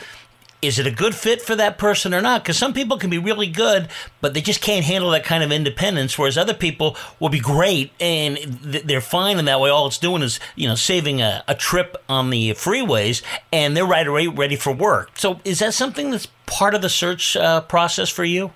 [0.61, 2.43] is it a good fit for that person or not?
[2.43, 3.87] Because some people can be really good,
[4.21, 6.17] but they just can't handle that kind of independence.
[6.17, 9.69] Whereas other people will be great and they're fine in that way.
[9.69, 13.85] All it's doing is, you know, saving a, a trip on the freeways and they're
[13.85, 15.11] right away ready for work.
[15.15, 18.51] So is that something that's part of the search uh, process for you?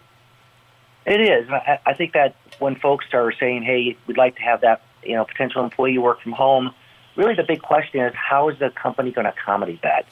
[1.06, 1.50] It is.
[1.50, 5.16] I, I think that when folks are saying, hey, we'd like to have that, you
[5.16, 6.74] know, potential employee work from home,
[7.16, 10.06] really the big question is how is the company going to accommodate that?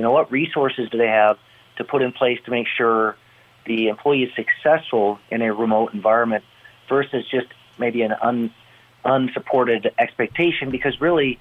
[0.00, 1.36] You know, what resources do they have
[1.76, 3.18] to put in place to make sure
[3.66, 6.42] the employee is successful in a remote environment
[6.88, 8.50] versus just maybe an un,
[9.04, 10.70] unsupported expectation?
[10.70, 11.38] Because really,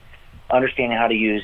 [0.50, 1.44] understanding how to use,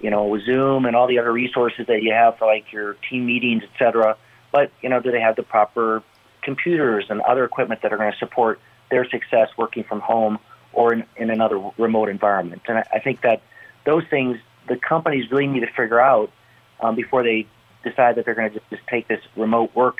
[0.00, 3.24] you know, Zoom and all the other resources that you have for like your team
[3.24, 4.16] meetings, et cetera.
[4.50, 6.02] But you know, do they have the proper
[6.42, 8.58] computers and other equipment that are going to support
[8.90, 10.40] their success working from home
[10.72, 12.62] or in, in another remote environment?
[12.66, 13.42] And I, I think that
[13.84, 16.32] those things the companies really need to figure out
[16.80, 17.46] um, before they
[17.84, 19.98] decide that they're going to just, take this remote work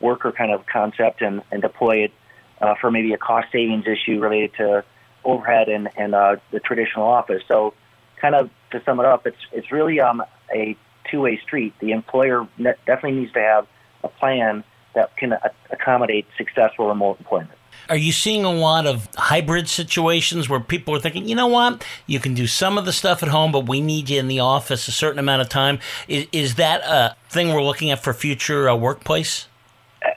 [0.00, 2.12] worker kind of concept and, and deploy it
[2.60, 4.84] uh, for maybe a cost savings issue related to
[5.24, 7.42] overhead and, and uh, the traditional office.
[7.48, 7.74] So,
[8.20, 10.76] kind of to sum it up, it's it's really um, a
[11.10, 11.74] two way street.
[11.80, 13.66] The employer definitely needs to have
[14.02, 15.34] a plan that can
[15.70, 17.58] accommodate successful remote employment.
[17.88, 21.84] Are you seeing a lot of hybrid situations where people are thinking, you know what,
[22.06, 24.40] you can do some of the stuff at home, but we need you in the
[24.40, 25.78] office a certain amount of time?
[26.08, 29.48] Is, is that a thing we're looking at for future uh, workplace?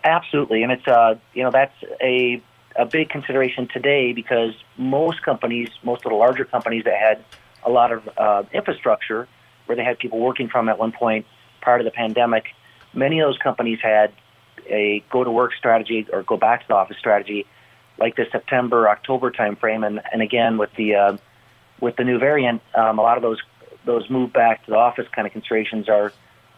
[0.04, 2.42] Absolutely, and it's uh, you know that's a
[2.76, 7.24] a big consideration today because most companies, most of the larger companies that had
[7.64, 9.28] a lot of uh, infrastructure
[9.66, 11.26] where they had people working from at one point
[11.62, 12.46] prior to the pandemic,
[12.94, 14.14] many of those companies had
[14.70, 17.46] a go to work strategy or go back to the office strategy
[18.00, 21.18] like the September October timeframe, and and again with the uh,
[21.80, 23.42] with the new variant, um, a lot of those
[23.86, 26.12] those move back to the office kind of considerations are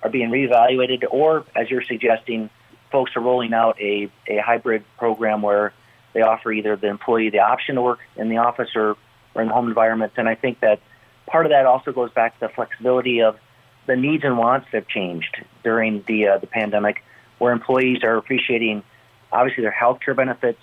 [0.04, 2.50] are being reevaluated, or as you're suggesting,
[2.92, 5.74] folks are rolling out a a hybrid program where
[6.14, 8.98] they offer either the employee the option to work in the office or,
[9.36, 10.14] or in the home environment.
[10.18, 10.80] And I think that
[11.28, 13.38] part of that also goes back to the flexibility of
[13.86, 17.04] the needs and wants that have changed during the uh, the pandemic,
[17.38, 18.84] where employees are appreciating
[19.32, 20.62] obviously their health care benefits,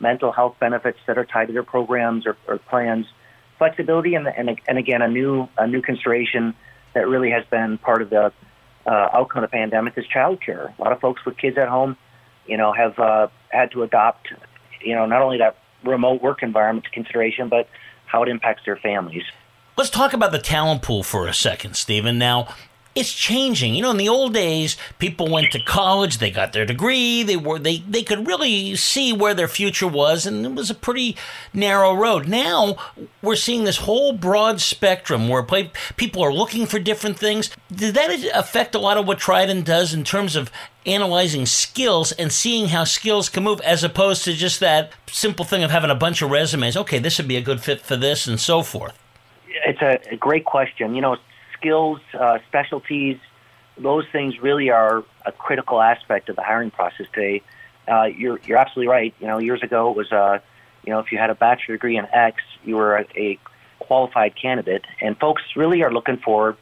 [0.00, 3.06] mental health benefits that are tied to their programs or, or plans,
[3.58, 6.54] flexibility, and, and and again a new a new consideration
[6.94, 8.32] that really has been part of the
[8.86, 10.76] uh, outcome of the pandemic is childcare.
[10.78, 11.96] A lot of folks with kids at home,
[12.46, 14.28] you know, have uh, had to adopt,
[14.80, 17.68] you know, not only that remote work environment consideration, but
[18.06, 19.24] how it impacts their families.
[19.76, 22.16] Let's talk about the talent pool for a second, Stephen.
[22.18, 22.54] Now,
[22.94, 23.74] it's changing.
[23.74, 27.36] You know, in the old days, people went to college, they got their degree, they
[27.36, 31.16] were they they could really see where their future was, and it was a pretty
[31.52, 32.28] narrow road.
[32.28, 32.76] Now
[33.22, 37.50] we're seeing this whole broad spectrum where people are looking for different things.
[37.72, 40.50] Did that affect a lot of what Trident does in terms of
[40.86, 45.62] analyzing skills and seeing how skills can move, as opposed to just that simple thing
[45.62, 46.76] of having a bunch of resumes?
[46.76, 48.96] Okay, this would be a good fit for this, and so forth.
[49.66, 50.94] It's a, a great question.
[50.94, 51.16] You know,
[51.64, 53.18] skills, uh, specialties,
[53.78, 57.42] those things really are a critical aspect of the hiring process today.
[57.88, 59.14] Uh, you're you're absolutely right.
[59.20, 60.38] You know, years ago it was uh,
[60.84, 63.38] you know if you had a bachelor degree in X, you were a, a
[63.80, 66.56] qualified candidate, and folks really are looking for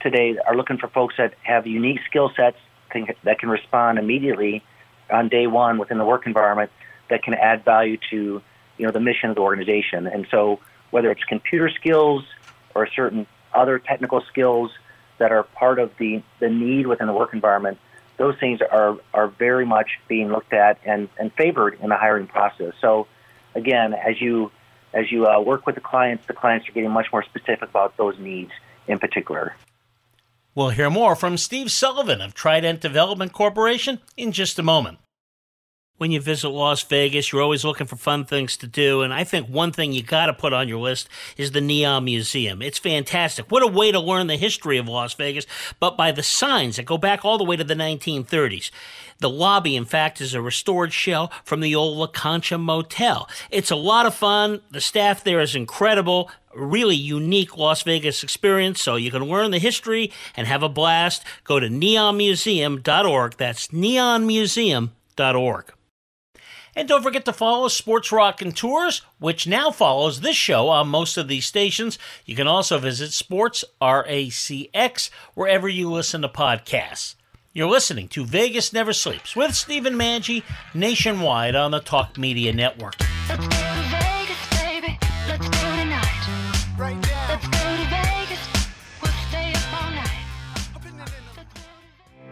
[0.00, 2.58] today are looking for folks that have unique skill sets
[3.24, 4.62] that can respond immediately
[5.10, 6.70] on day one within the work environment
[7.10, 8.42] that can add value to
[8.78, 10.06] you know the mission of the organization.
[10.06, 12.24] And so whether it's computer skills
[12.74, 13.26] or a certain
[13.56, 14.70] other technical skills
[15.18, 17.78] that are part of the, the need within the work environment,
[18.16, 22.26] those things are, are very much being looked at and, and favored in the hiring
[22.26, 22.72] process.
[22.80, 23.06] So,
[23.54, 24.50] again, as you
[24.94, 27.96] as you uh, work with the clients, the clients are getting much more specific about
[27.98, 28.52] those needs
[28.86, 29.54] in particular.
[30.54, 34.98] We'll hear more from Steve Sullivan of Trident Development Corporation in just a moment
[35.98, 39.02] when you visit Las Vegas, you're always looking for fun things to do.
[39.02, 42.04] And I think one thing you got to put on your list is the Neon
[42.04, 42.62] Museum.
[42.62, 43.50] It's fantastic.
[43.50, 45.46] What a way to learn the history of Las Vegas,
[45.80, 48.70] but by the signs that go back all the way to the 1930s.
[49.18, 53.26] The lobby, in fact, is a restored shell from the old La Concha Motel.
[53.50, 54.60] It's a lot of fun.
[54.70, 56.30] The staff there is incredible.
[56.54, 61.24] Really unique Las Vegas experience, so you can learn the history and have a blast.
[61.44, 63.36] Go to neonmuseum.org.
[63.38, 65.72] That's neonmuseum.org.
[66.76, 70.88] And don't forget to follow Sports Rock and Tours, which now follows this show on
[70.88, 71.98] most of these stations.
[72.26, 77.14] You can also visit Sports RACX wherever you listen to podcasts.
[77.54, 80.42] You're listening to Vegas Never Sleeps with Stephen Maggi
[80.74, 82.96] nationwide on the Talk Media Network.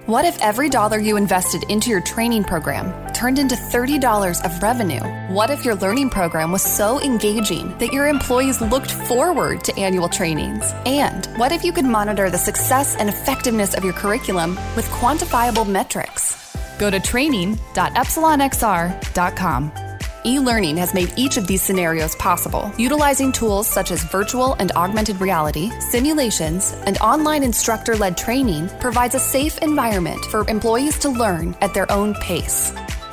[0.04, 2.92] What if every dollar you invested into your training program
[3.24, 5.00] turned into $30 of revenue?
[5.32, 10.10] What if your learning program was so engaging that your employees looked forward to annual
[10.10, 10.74] trainings?
[10.84, 15.66] And what if you could monitor the success and effectiveness of your curriculum with quantifiable
[15.66, 16.54] metrics?
[16.78, 19.72] Go to training.epsilonxr.com
[20.26, 25.20] e-learning has made each of these scenarios possible, utilizing tools such as virtual and augmented
[25.20, 31.74] reality, simulations, and online instructor-led training provides a safe environment for employees to learn at
[31.74, 32.72] their own pace.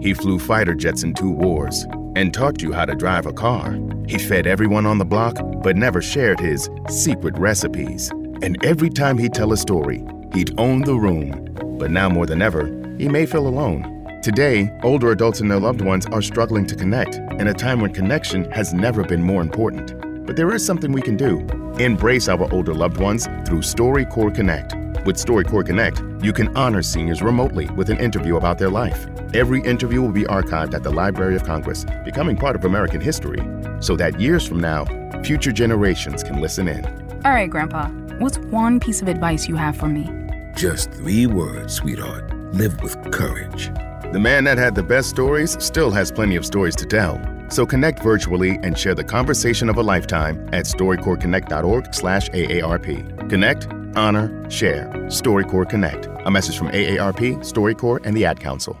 [0.00, 1.86] He flew fighter jets in two wars
[2.16, 3.78] and taught you how to drive a car.
[4.08, 8.10] He fed everyone on the block, but never shared his secret recipes.
[8.42, 11.54] And every time he'd tell a story, he'd own the room.
[11.78, 12.66] But now more than ever,
[12.98, 13.96] he may feel alone.
[14.22, 17.92] Today, older adults and their loved ones are struggling to connect in a time when
[17.92, 20.26] connection has never been more important.
[20.26, 21.40] But there is something we can do.
[21.78, 24.79] Embrace our older loved ones through StoryCorps Connect.
[25.06, 29.06] With StoryCorps Connect, you can honor seniors remotely with an interview about their life.
[29.32, 33.40] Every interview will be archived at the Library of Congress, becoming part of American history,
[33.80, 34.84] so that years from now,
[35.22, 36.84] future generations can listen in.
[37.24, 37.88] All right, Grandpa,
[38.18, 40.06] what's one piece of advice you have for me?
[40.54, 42.30] Just three words, sweetheart.
[42.52, 43.70] Live with courage.
[44.12, 47.18] The man that had the best stories still has plenty of stories to tell.
[47.48, 53.28] So connect virtually and share the conversation of a lifetime at storycorpsconnect.org/aarp.
[53.30, 54.88] Connect, honor, share.
[55.08, 56.08] StoryCorps Connect.
[56.24, 58.80] A message from AARP, StoryCorps, and the Ad Council.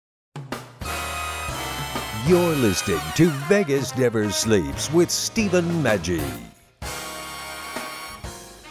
[2.31, 6.23] You're listening to Vegas Never Sleeps with Stephen Maggi.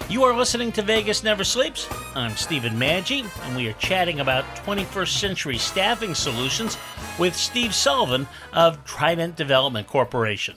[0.08, 1.86] You are listening to Vegas Never Sleeps.
[2.14, 6.78] I'm Stephen Maggi, and we are chatting about 21st century staffing solutions
[7.18, 10.56] with Steve Sullivan of Trident Development Corporation.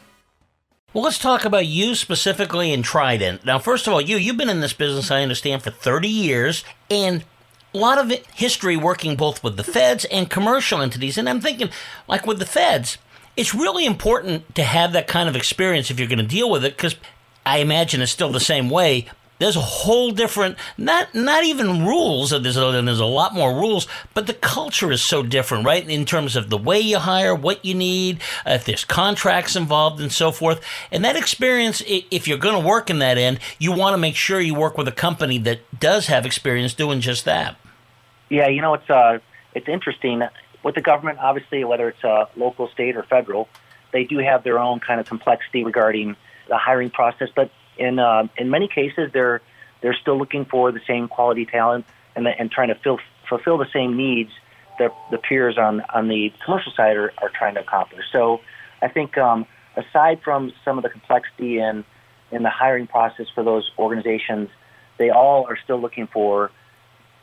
[0.94, 3.44] Well, let's talk about you specifically in Trident.
[3.44, 6.64] Now, first of all, you you've been in this business, I understand, for 30 years,
[6.90, 7.26] and
[7.74, 11.18] a lot of history working both with the feds and commercial entities.
[11.18, 11.70] And I'm thinking,
[12.08, 12.98] like with the feds,
[13.36, 16.64] it's really important to have that kind of experience if you're going to deal with
[16.64, 16.96] it, because
[17.46, 19.08] I imagine it's still the same way.
[19.40, 22.30] There's a whole different, not not even rules.
[22.30, 25.90] There's a, there's a lot more rules, but the culture is so different, right?
[25.90, 30.00] In terms of the way you hire, what you need, uh, if there's contracts involved,
[30.00, 30.62] and so forth.
[30.92, 34.16] And that experience, if you're going to work in that end, you want to make
[34.16, 37.58] sure you work with a company that does have experience doing just that.
[38.30, 39.20] Yeah, you know, it's uh,
[39.54, 40.22] it's interesting
[40.64, 41.20] with the government.
[41.20, 43.48] Obviously, whether it's uh, local, state, or federal,
[43.92, 46.16] they do have their own kind of complexity regarding
[46.50, 47.30] the hiring process.
[47.36, 49.42] But in uh, in many cases, they're
[49.82, 53.58] they're still looking for the same quality talent and the, and trying to fill, fulfill
[53.58, 54.32] the same needs
[54.80, 58.06] that the peers on on the commercial side are, are trying to accomplish.
[58.12, 58.40] So,
[58.82, 59.46] I think um,
[59.76, 61.84] aside from some of the complexity in
[62.32, 64.50] in the hiring process for those organizations,
[64.98, 66.52] they all are still looking for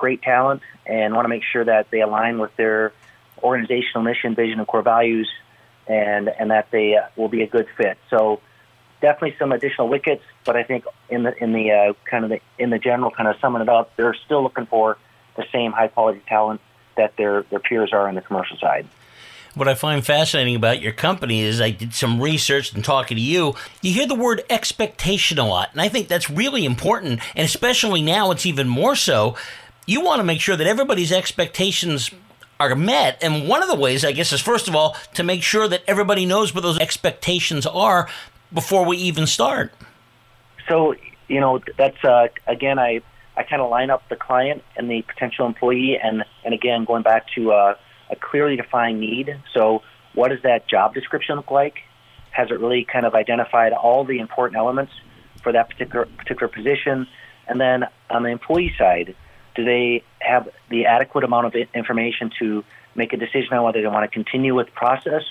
[0.00, 2.92] great talent and want to make sure that they align with their
[3.42, 5.30] organizational mission, vision, and core values,
[5.86, 7.98] and and that they uh, will be a good fit.
[8.08, 8.40] So
[9.00, 12.40] definitely some additional wickets, but I think in the in the uh, kind of the
[12.58, 14.98] in the general kind of summing it up, they're still looking for
[15.36, 16.60] the same high quality talent
[16.96, 18.88] that their their peers are on the commercial side.
[19.54, 23.22] What I find fascinating about your company is I did some research and talking to
[23.22, 23.54] you.
[23.82, 28.00] You hear the word expectation a lot, and I think that's really important, and especially
[28.00, 29.34] now it's even more so
[29.90, 32.12] you want to make sure that everybody's expectations
[32.60, 33.18] are met.
[33.22, 35.82] And one of the ways, I guess, is first of all, to make sure that
[35.88, 38.08] everybody knows what those expectations are
[38.52, 39.72] before we even start.
[40.68, 40.94] So,
[41.26, 43.00] you know, that's, uh, again, I,
[43.36, 45.98] I kind of line up the client and the potential employee.
[46.00, 47.74] And, and again, going back to uh,
[48.10, 49.40] a clearly defined need.
[49.52, 49.82] So,
[50.14, 51.78] what does that job description look like?
[52.30, 54.92] Has it really kind of identified all the important elements
[55.42, 57.08] for that particular particular position?
[57.48, 59.16] And then on the employee side,
[59.54, 63.88] do they have the adequate amount of information to make a decision on whether they
[63.88, 65.22] want to continue with the process,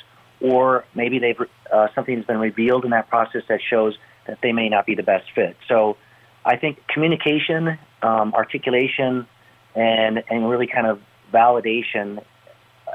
[0.42, 1.40] or maybe they've
[1.72, 3.98] uh, something's been revealed in that process that shows
[4.28, 5.58] that they may not be the best fit.
[5.68, 5.98] So,
[6.46, 9.28] I think communication, um, articulation,
[9.76, 11.02] and and really kind of
[11.34, 12.24] validation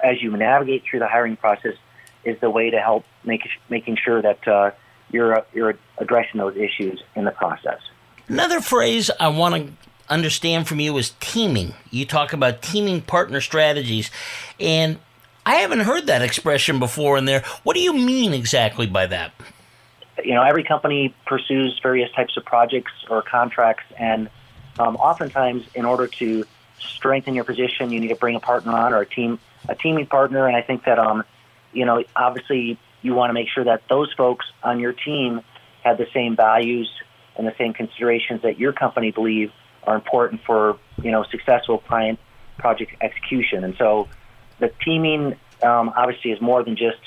[0.02, 1.74] as you navigate through the hiring process
[2.24, 4.70] is the way to help make making sure that uh,
[5.10, 7.80] you're you're addressing those issues in the process.
[8.28, 9.72] Another phrase I want to
[10.08, 11.74] understand from you is teaming.
[11.90, 14.10] You talk about teaming partner strategies,
[14.58, 14.98] and
[15.46, 17.42] I haven't heard that expression before in there.
[17.62, 19.32] What do you mean exactly by that?
[20.22, 24.30] You know, every company pursues various types of projects or contracts, and
[24.78, 26.44] um, oftentimes, in order to
[26.78, 29.38] strengthen your position, you need to bring a partner on or a team,
[29.68, 30.46] a teaming partner.
[30.46, 31.24] And I think that, um,
[31.72, 35.42] you know, obviously, you want to make sure that those folks on your team
[35.82, 36.90] have the same values
[37.36, 39.52] and the same considerations that your company believe
[39.86, 42.18] are important for you know successful client
[42.58, 43.64] project execution.
[43.64, 44.08] And so
[44.58, 47.00] the teaming um, obviously is more than just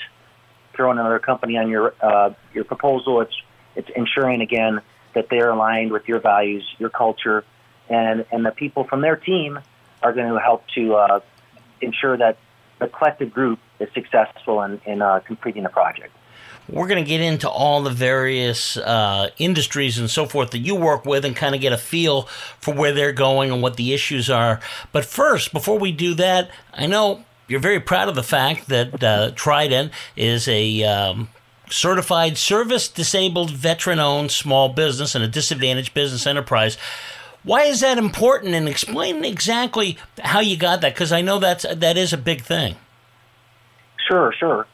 [0.74, 3.20] throwing another company on your uh, your proposal.
[3.20, 3.34] It's
[3.76, 4.80] it's ensuring again
[5.14, 7.44] that they're aligned with your values, your culture,
[7.88, 9.58] and and the people from their team
[10.02, 11.20] are going to help to uh,
[11.80, 12.38] ensure that
[12.78, 16.14] the collective group is successful in, in uh, completing the project.
[16.68, 20.74] We're going to get into all the various uh, industries and so forth that you
[20.74, 22.22] work with and kind of get a feel
[22.60, 24.60] for where they're going and what the issues are.
[24.92, 29.02] But first, before we do that, I know you're very proud of the fact that
[29.02, 31.28] uh, Trident is a um,
[31.70, 36.76] certified service disabled veteran owned small business and a disadvantaged business enterprise.
[37.44, 38.54] Why is that important?
[38.54, 42.42] And explain exactly how you got that, because I know that's that is a big
[42.42, 42.76] thing.
[44.06, 44.66] Sure, sure.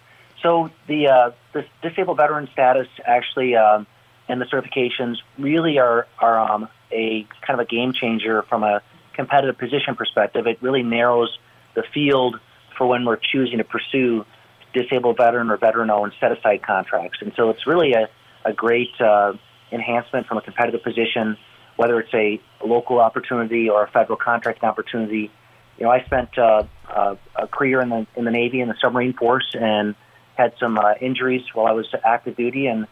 [0.42, 3.86] So the uh, the disabled veteran status actually um,
[4.28, 8.82] and the certifications really are are um, a kind of a game changer from a
[9.14, 10.46] competitive position perspective.
[10.46, 11.38] It really narrows
[11.74, 12.38] the field
[12.76, 14.26] for when we're choosing to pursue
[14.72, 17.18] disabled veteran or veteran-owned set-aside contracts.
[17.20, 18.08] And so it's really a,
[18.44, 19.34] a great uh,
[19.70, 21.36] enhancement from a competitive position,
[21.76, 25.30] whether it's a local opportunity or a federal contracting opportunity.
[25.78, 28.76] You know, I spent uh, uh, a career in the in the Navy in the
[28.80, 29.94] submarine force and
[30.34, 32.86] had some uh, injuries while I was active duty, and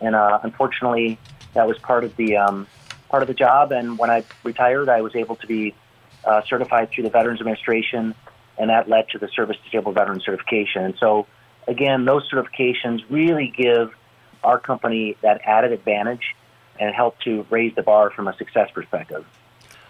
[0.00, 1.18] and uh, unfortunately
[1.54, 2.66] that was part of the um,
[3.08, 3.72] part of the job.
[3.72, 5.74] And when I retired, I was able to be
[6.24, 8.14] uh, certified through the Veterans Administration
[8.58, 10.84] and that led to the Service Disabled Veteran Certification.
[10.84, 11.26] And so,
[11.68, 13.92] again, those certifications really give
[14.42, 16.34] our company that added advantage
[16.78, 19.24] and help to raise the bar from a success perspective.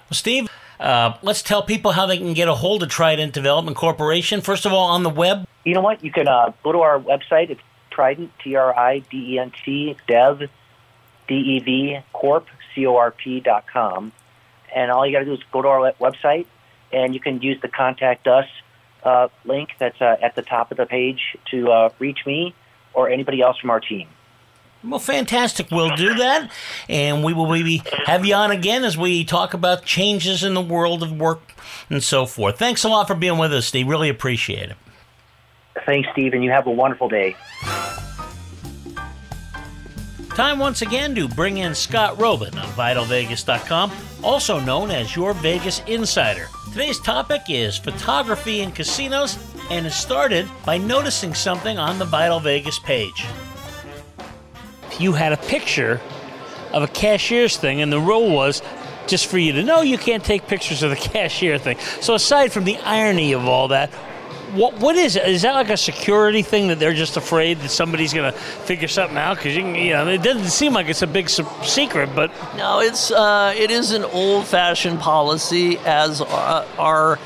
[0.09, 0.49] Well, Steve,
[0.81, 4.41] uh, let's tell people how they can get a hold of Trident Development Corporation.
[4.41, 5.47] First of all, on the web.
[5.65, 6.05] You know what?
[6.05, 7.51] You can uh, go to our website.
[7.51, 7.61] It's
[7.91, 10.43] Trident, T R I D E N T, Dev,
[11.29, 14.13] D E V, Corp, C O R P dot com.
[14.75, 16.47] And all you got to do is go to our website,
[16.93, 18.47] and you can use the contact us
[19.03, 22.55] uh, link that's uh, at the top of the page to uh, reach me
[22.93, 24.09] or anybody else from our team.
[24.87, 25.71] Well, fantastic.
[25.71, 26.51] We'll do that.
[26.89, 30.61] And we will maybe have you on again as we talk about changes in the
[30.61, 31.53] world of work
[31.91, 32.59] and so forth.
[32.59, 33.89] Thanks a lot for being with us, Steve.
[33.89, 34.77] Really appreciate it.
[35.85, 37.37] Thanks, Steve, and you have a wonderful day.
[40.35, 43.91] Time once again to bring in Scott Roeben of VitalVegas.com,
[44.23, 46.49] also known as your Vegas Insider.
[46.73, 49.39] Today's topic is photography in casinos,
[49.71, 53.25] and it started by noticing something on the Vital Vegas page.
[54.99, 56.01] You had a picture
[56.73, 58.63] of a cashier's thing, and the rule was
[59.07, 61.79] just for you to know you can't take pictures of the cashier thing.
[62.01, 63.91] So, aside from the irony of all that,
[64.55, 65.29] what what is it?
[65.29, 68.89] Is that like a security thing that they're just afraid that somebody's going to figure
[68.89, 69.37] something out?
[69.37, 73.11] Because you, you know, it doesn't seem like it's a big secret, but no, it's
[73.11, 77.19] uh, it is an old-fashioned policy, as are, are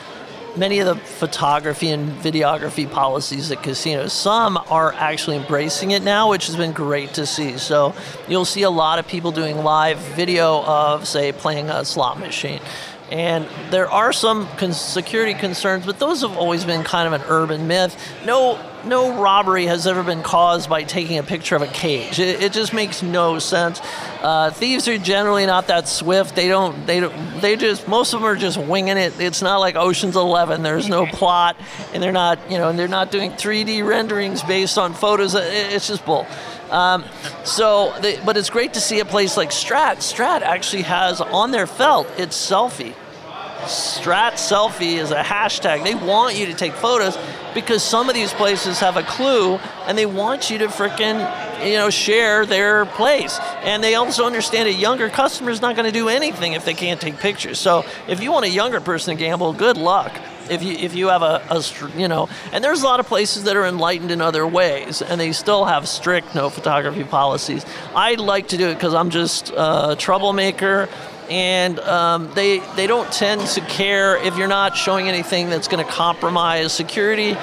[0.56, 4.12] many of the photography and videography policies at casinos.
[4.12, 7.58] Some are actually embracing it now, which has been great to see.
[7.58, 7.94] So
[8.28, 12.60] you'll see a lot of people doing live video of, say, playing a slot machine.
[13.10, 17.66] And there are some security concerns, but those have always been kind of an urban
[17.66, 17.96] myth.
[18.24, 22.18] No, no robbery has ever been caused by taking a picture of a cage.
[22.18, 23.80] It, it just makes no sense.
[24.22, 26.34] Uh, thieves are generally not that swift.
[26.36, 26.86] They don't.
[26.86, 27.40] They don't.
[27.40, 27.88] They just.
[27.88, 29.18] Most of them are just winging it.
[29.20, 30.62] It's not like Ocean's Eleven.
[30.62, 31.56] There's no plot,
[31.92, 32.38] and they're not.
[32.50, 35.34] You know, and they're not doing 3D renderings based on photos.
[35.34, 36.26] It's just bull.
[36.70, 37.04] Um,
[37.44, 39.96] so, they, but it's great to see a place like Strat.
[39.96, 42.94] Strat actually has on their felt its selfie.
[43.62, 45.84] Strat selfie is a hashtag.
[45.84, 47.16] They want you to take photos
[47.54, 49.56] because some of these places have a clue
[49.86, 51.18] and they want you to fricking,
[51.66, 53.38] you know, share their place.
[53.62, 56.74] And they also understand a younger customer is not going to do anything if they
[56.74, 57.58] can't take pictures.
[57.58, 60.12] So if you want a younger person to gamble, good luck
[60.50, 61.62] if you if you have a, a,
[61.96, 65.20] you know and there's a lot of places that are enlightened in other ways and
[65.20, 69.50] they still have strict no photography policies i like to do it because i'm just
[69.56, 70.88] a troublemaker
[71.30, 75.84] and um, they they don't tend to care if you're not showing anything that's going
[75.84, 77.36] to compromise security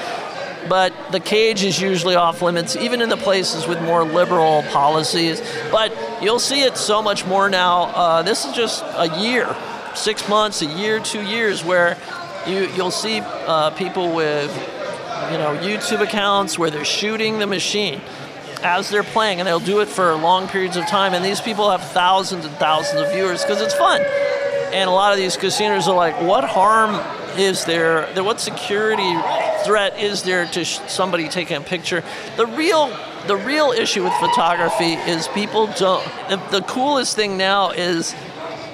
[0.70, 5.42] but the cage is usually off limits, even in the places with more liberal policies.
[5.72, 7.84] But you'll see it so much more now.
[7.84, 9.56] Uh, this is just a year,
[9.96, 11.98] six months, a year, two years, where
[12.46, 14.52] you you'll see uh, people with
[15.32, 18.02] you know YouTube accounts where they're shooting the machine
[18.64, 21.14] as they're playing, and they'll do it for long periods of time.
[21.14, 24.02] And these people have thousands and thousands of viewers because it's fun.
[24.74, 26.96] And a lot of these casinos are like, what harm
[27.38, 28.08] is there?
[28.22, 29.14] What security
[29.64, 32.04] threat is there to sh- somebody taking a picture?
[32.36, 32.96] The real
[33.28, 36.04] the real issue with photography is people don't.
[36.30, 38.16] The, the coolest thing now is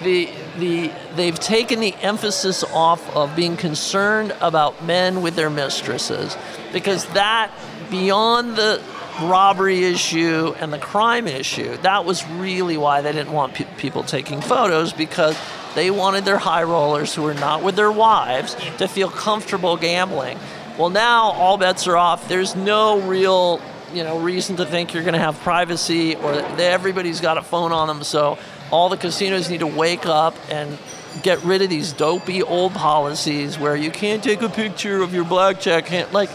[0.04, 6.38] the the they've taken the emphasis off of being concerned about men with their mistresses
[6.72, 7.52] because that
[7.90, 8.82] beyond the
[9.22, 14.04] robbery issue and the crime issue that was really why they didn't want pe- people
[14.04, 15.38] taking photos because
[15.76, 20.38] they wanted their high rollers who were not with their wives to feel comfortable gambling
[20.78, 23.62] well now all bets are off there's no real
[23.94, 27.72] you know reason to think you're going to have privacy or everybody's got a phone
[27.72, 28.04] on them.
[28.04, 28.38] So
[28.72, 30.78] all the casinos need to wake up and
[31.22, 35.24] get rid of these dopey old policies where you can't take a picture of your
[35.24, 36.12] blackjack hand.
[36.12, 36.30] Like,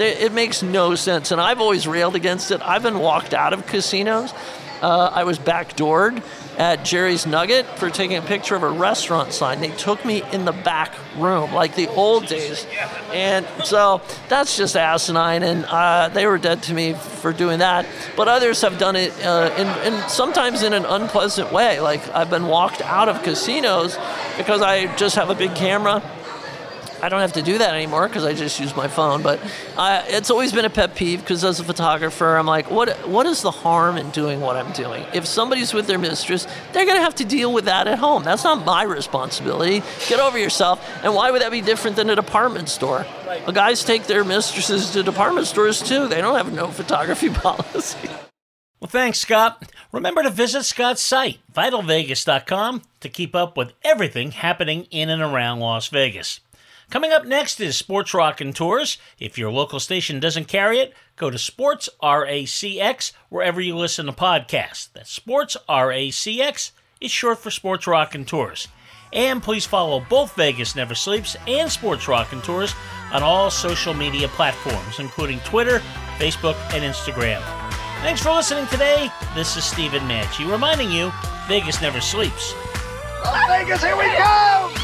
[0.00, 1.30] it makes no sense.
[1.30, 2.60] And I've always railed against it.
[2.62, 4.32] I've been walked out of casinos.
[4.82, 6.22] Uh, I was backdoored
[6.58, 9.60] at Jerry's Nugget for taking a picture of a restaurant sign.
[9.60, 12.66] They took me in the back room, like the old days.
[13.12, 17.86] And so that's just asinine, and uh, they were dead to me for doing that.
[18.16, 21.80] But others have done it uh, in, in sometimes in an unpleasant way.
[21.80, 23.96] Like I've been walked out of casinos
[24.36, 26.02] because I just have a big camera.
[27.04, 29.20] I don't have to do that anymore because I just use my phone.
[29.20, 29.38] But
[29.76, 33.26] I, it's always been a pet peeve because as a photographer, I'm like, what what
[33.26, 35.04] is the harm in doing what I'm doing?
[35.12, 38.24] If somebody's with their mistress, they're gonna have to deal with that at home.
[38.24, 39.82] That's not my responsibility.
[40.08, 40.82] Get over yourself.
[41.04, 43.04] And why would that be different than a department store?
[43.26, 46.08] Well, guys take their mistresses to department stores too.
[46.08, 48.08] They don't have no photography policy.
[48.80, 49.72] Well, thanks, Scott.
[49.92, 55.60] Remember to visit Scott's site, vitalvegas.com, to keep up with everything happening in and around
[55.60, 56.40] Las Vegas.
[56.90, 58.98] Coming up next is Sports Rock and Tours.
[59.18, 64.12] If your local station doesn't carry it, go to Sports RACX wherever you listen to
[64.12, 64.88] podcasts.
[64.92, 66.70] That's Sports RACX.
[67.00, 68.68] It's short for Sports Rock and Tours.
[69.12, 72.74] And please follow both Vegas Never Sleeps and Sports Rock and Tours
[73.12, 75.80] on all social media platforms, including Twitter,
[76.18, 77.42] Facebook, and Instagram.
[78.02, 79.08] Thanks for listening today.
[79.34, 81.12] This is Stephen Maggi reminding you
[81.48, 82.54] Vegas never sleeps.
[83.48, 84.83] Vegas, here we go!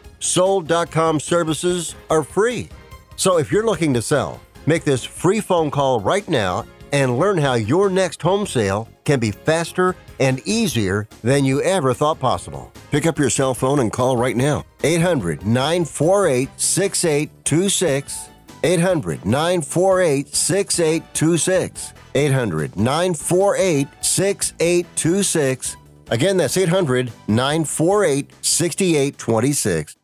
[0.21, 2.69] Sold.com services are free.
[3.15, 7.37] So if you're looking to sell, make this free phone call right now and learn
[7.37, 12.71] how your next home sale can be faster and easier than you ever thought possible.
[12.91, 14.63] Pick up your cell phone and call right now.
[14.83, 18.29] 800 948 6826.
[18.63, 21.93] 800 948 6826.
[22.13, 25.77] 800 948 6826.
[26.09, 29.95] Again, that's 800 948 6826.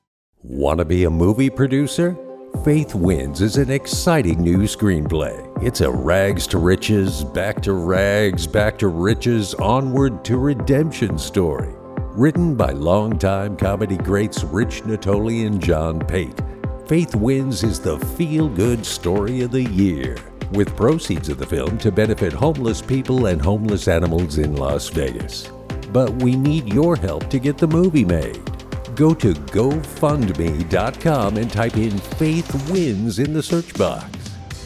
[0.44, 2.16] Want to be a movie producer?
[2.64, 5.36] Faith Wins is an exciting new screenplay.
[5.64, 11.74] It's a rags to riches, back to rags, back to riches, onward to redemption story.
[12.14, 16.40] Written by longtime comedy greats Rich Natoli and John Pate.
[16.88, 20.18] Faith Wins is the feel good story of the year,
[20.52, 25.50] with proceeds of the film to benefit homeless people and homeless animals in Las Vegas.
[25.92, 28.57] But we need your help to get the movie made.
[28.98, 34.10] Go to GoFundMe.com and type in Faith Wins in the search box.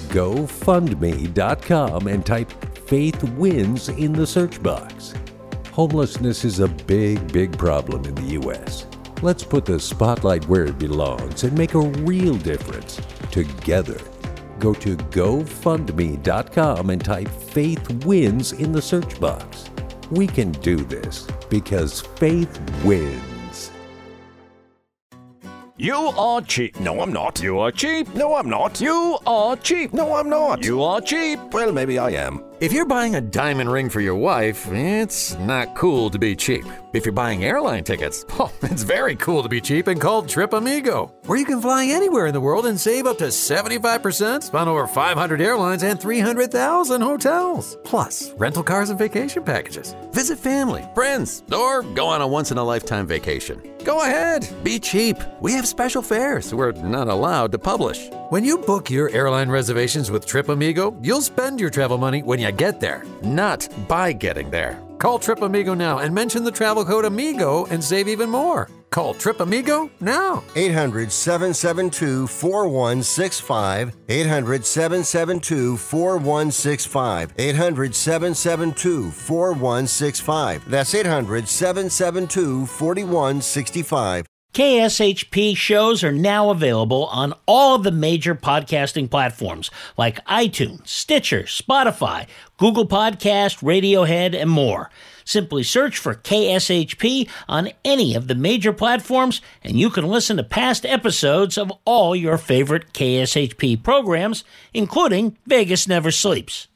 [0.07, 2.49] GoFundMe.com and type
[2.87, 5.13] Faith Wins in the search box.
[5.73, 8.87] Homelessness is a big, big problem in the U.S.
[9.21, 13.01] Let's put the spotlight where it belongs and make a real difference
[13.31, 13.99] together.
[14.59, 19.69] Go to GoFundMe.com and type Faith Wins in the search box.
[20.09, 23.30] We can do this because faith wins.
[25.81, 26.79] You are cheap.
[26.79, 27.41] No, I'm not.
[27.41, 28.13] You are cheap.
[28.13, 28.79] No, I'm not.
[28.79, 29.91] You are cheap.
[29.93, 30.63] No, I'm not.
[30.63, 31.39] You are cheap.
[31.51, 32.43] Well, maybe I am.
[32.59, 36.65] If you're buying a diamond ring for your wife, it's not cool to be cheap.
[36.93, 40.51] If you're buying airline tickets, oh, it's very cool to be cheap and called Trip
[40.51, 44.67] Amigo, where you can fly anywhere in the world and save up to 75% on
[44.67, 47.77] over 500 airlines and 300,000 hotels.
[47.85, 49.95] Plus, rental cars and vacation packages.
[50.11, 53.61] Visit family, friends, or go on a once in a lifetime vacation.
[53.85, 55.17] Go ahead, be cheap.
[55.39, 58.09] We have special fares we're not allowed to publish.
[58.29, 62.39] When you book your airline reservations with Trip Amigo, you'll spend your travel money when
[62.39, 64.81] you get there, not by getting there.
[65.01, 68.69] Call Trip Amigo now and mention the travel code AMIGO and save even more.
[68.91, 70.43] Call Trip Amigo now.
[70.55, 73.95] 800 772 4165.
[74.09, 77.33] 800 772 4165.
[77.35, 80.69] 800 772 4165.
[80.69, 84.27] That's 800 772 4165.
[84.53, 91.43] KSHP shows are now available on all of the major podcasting platforms like iTunes, Stitcher,
[91.43, 92.27] Spotify,
[92.57, 94.89] Google Podcast, Radiohead, and more.
[95.23, 100.43] Simply search for KSHP on any of the major platforms, and you can listen to
[100.43, 104.43] past episodes of all your favorite KSHP programs,
[104.73, 106.67] including Vegas Never Sleeps.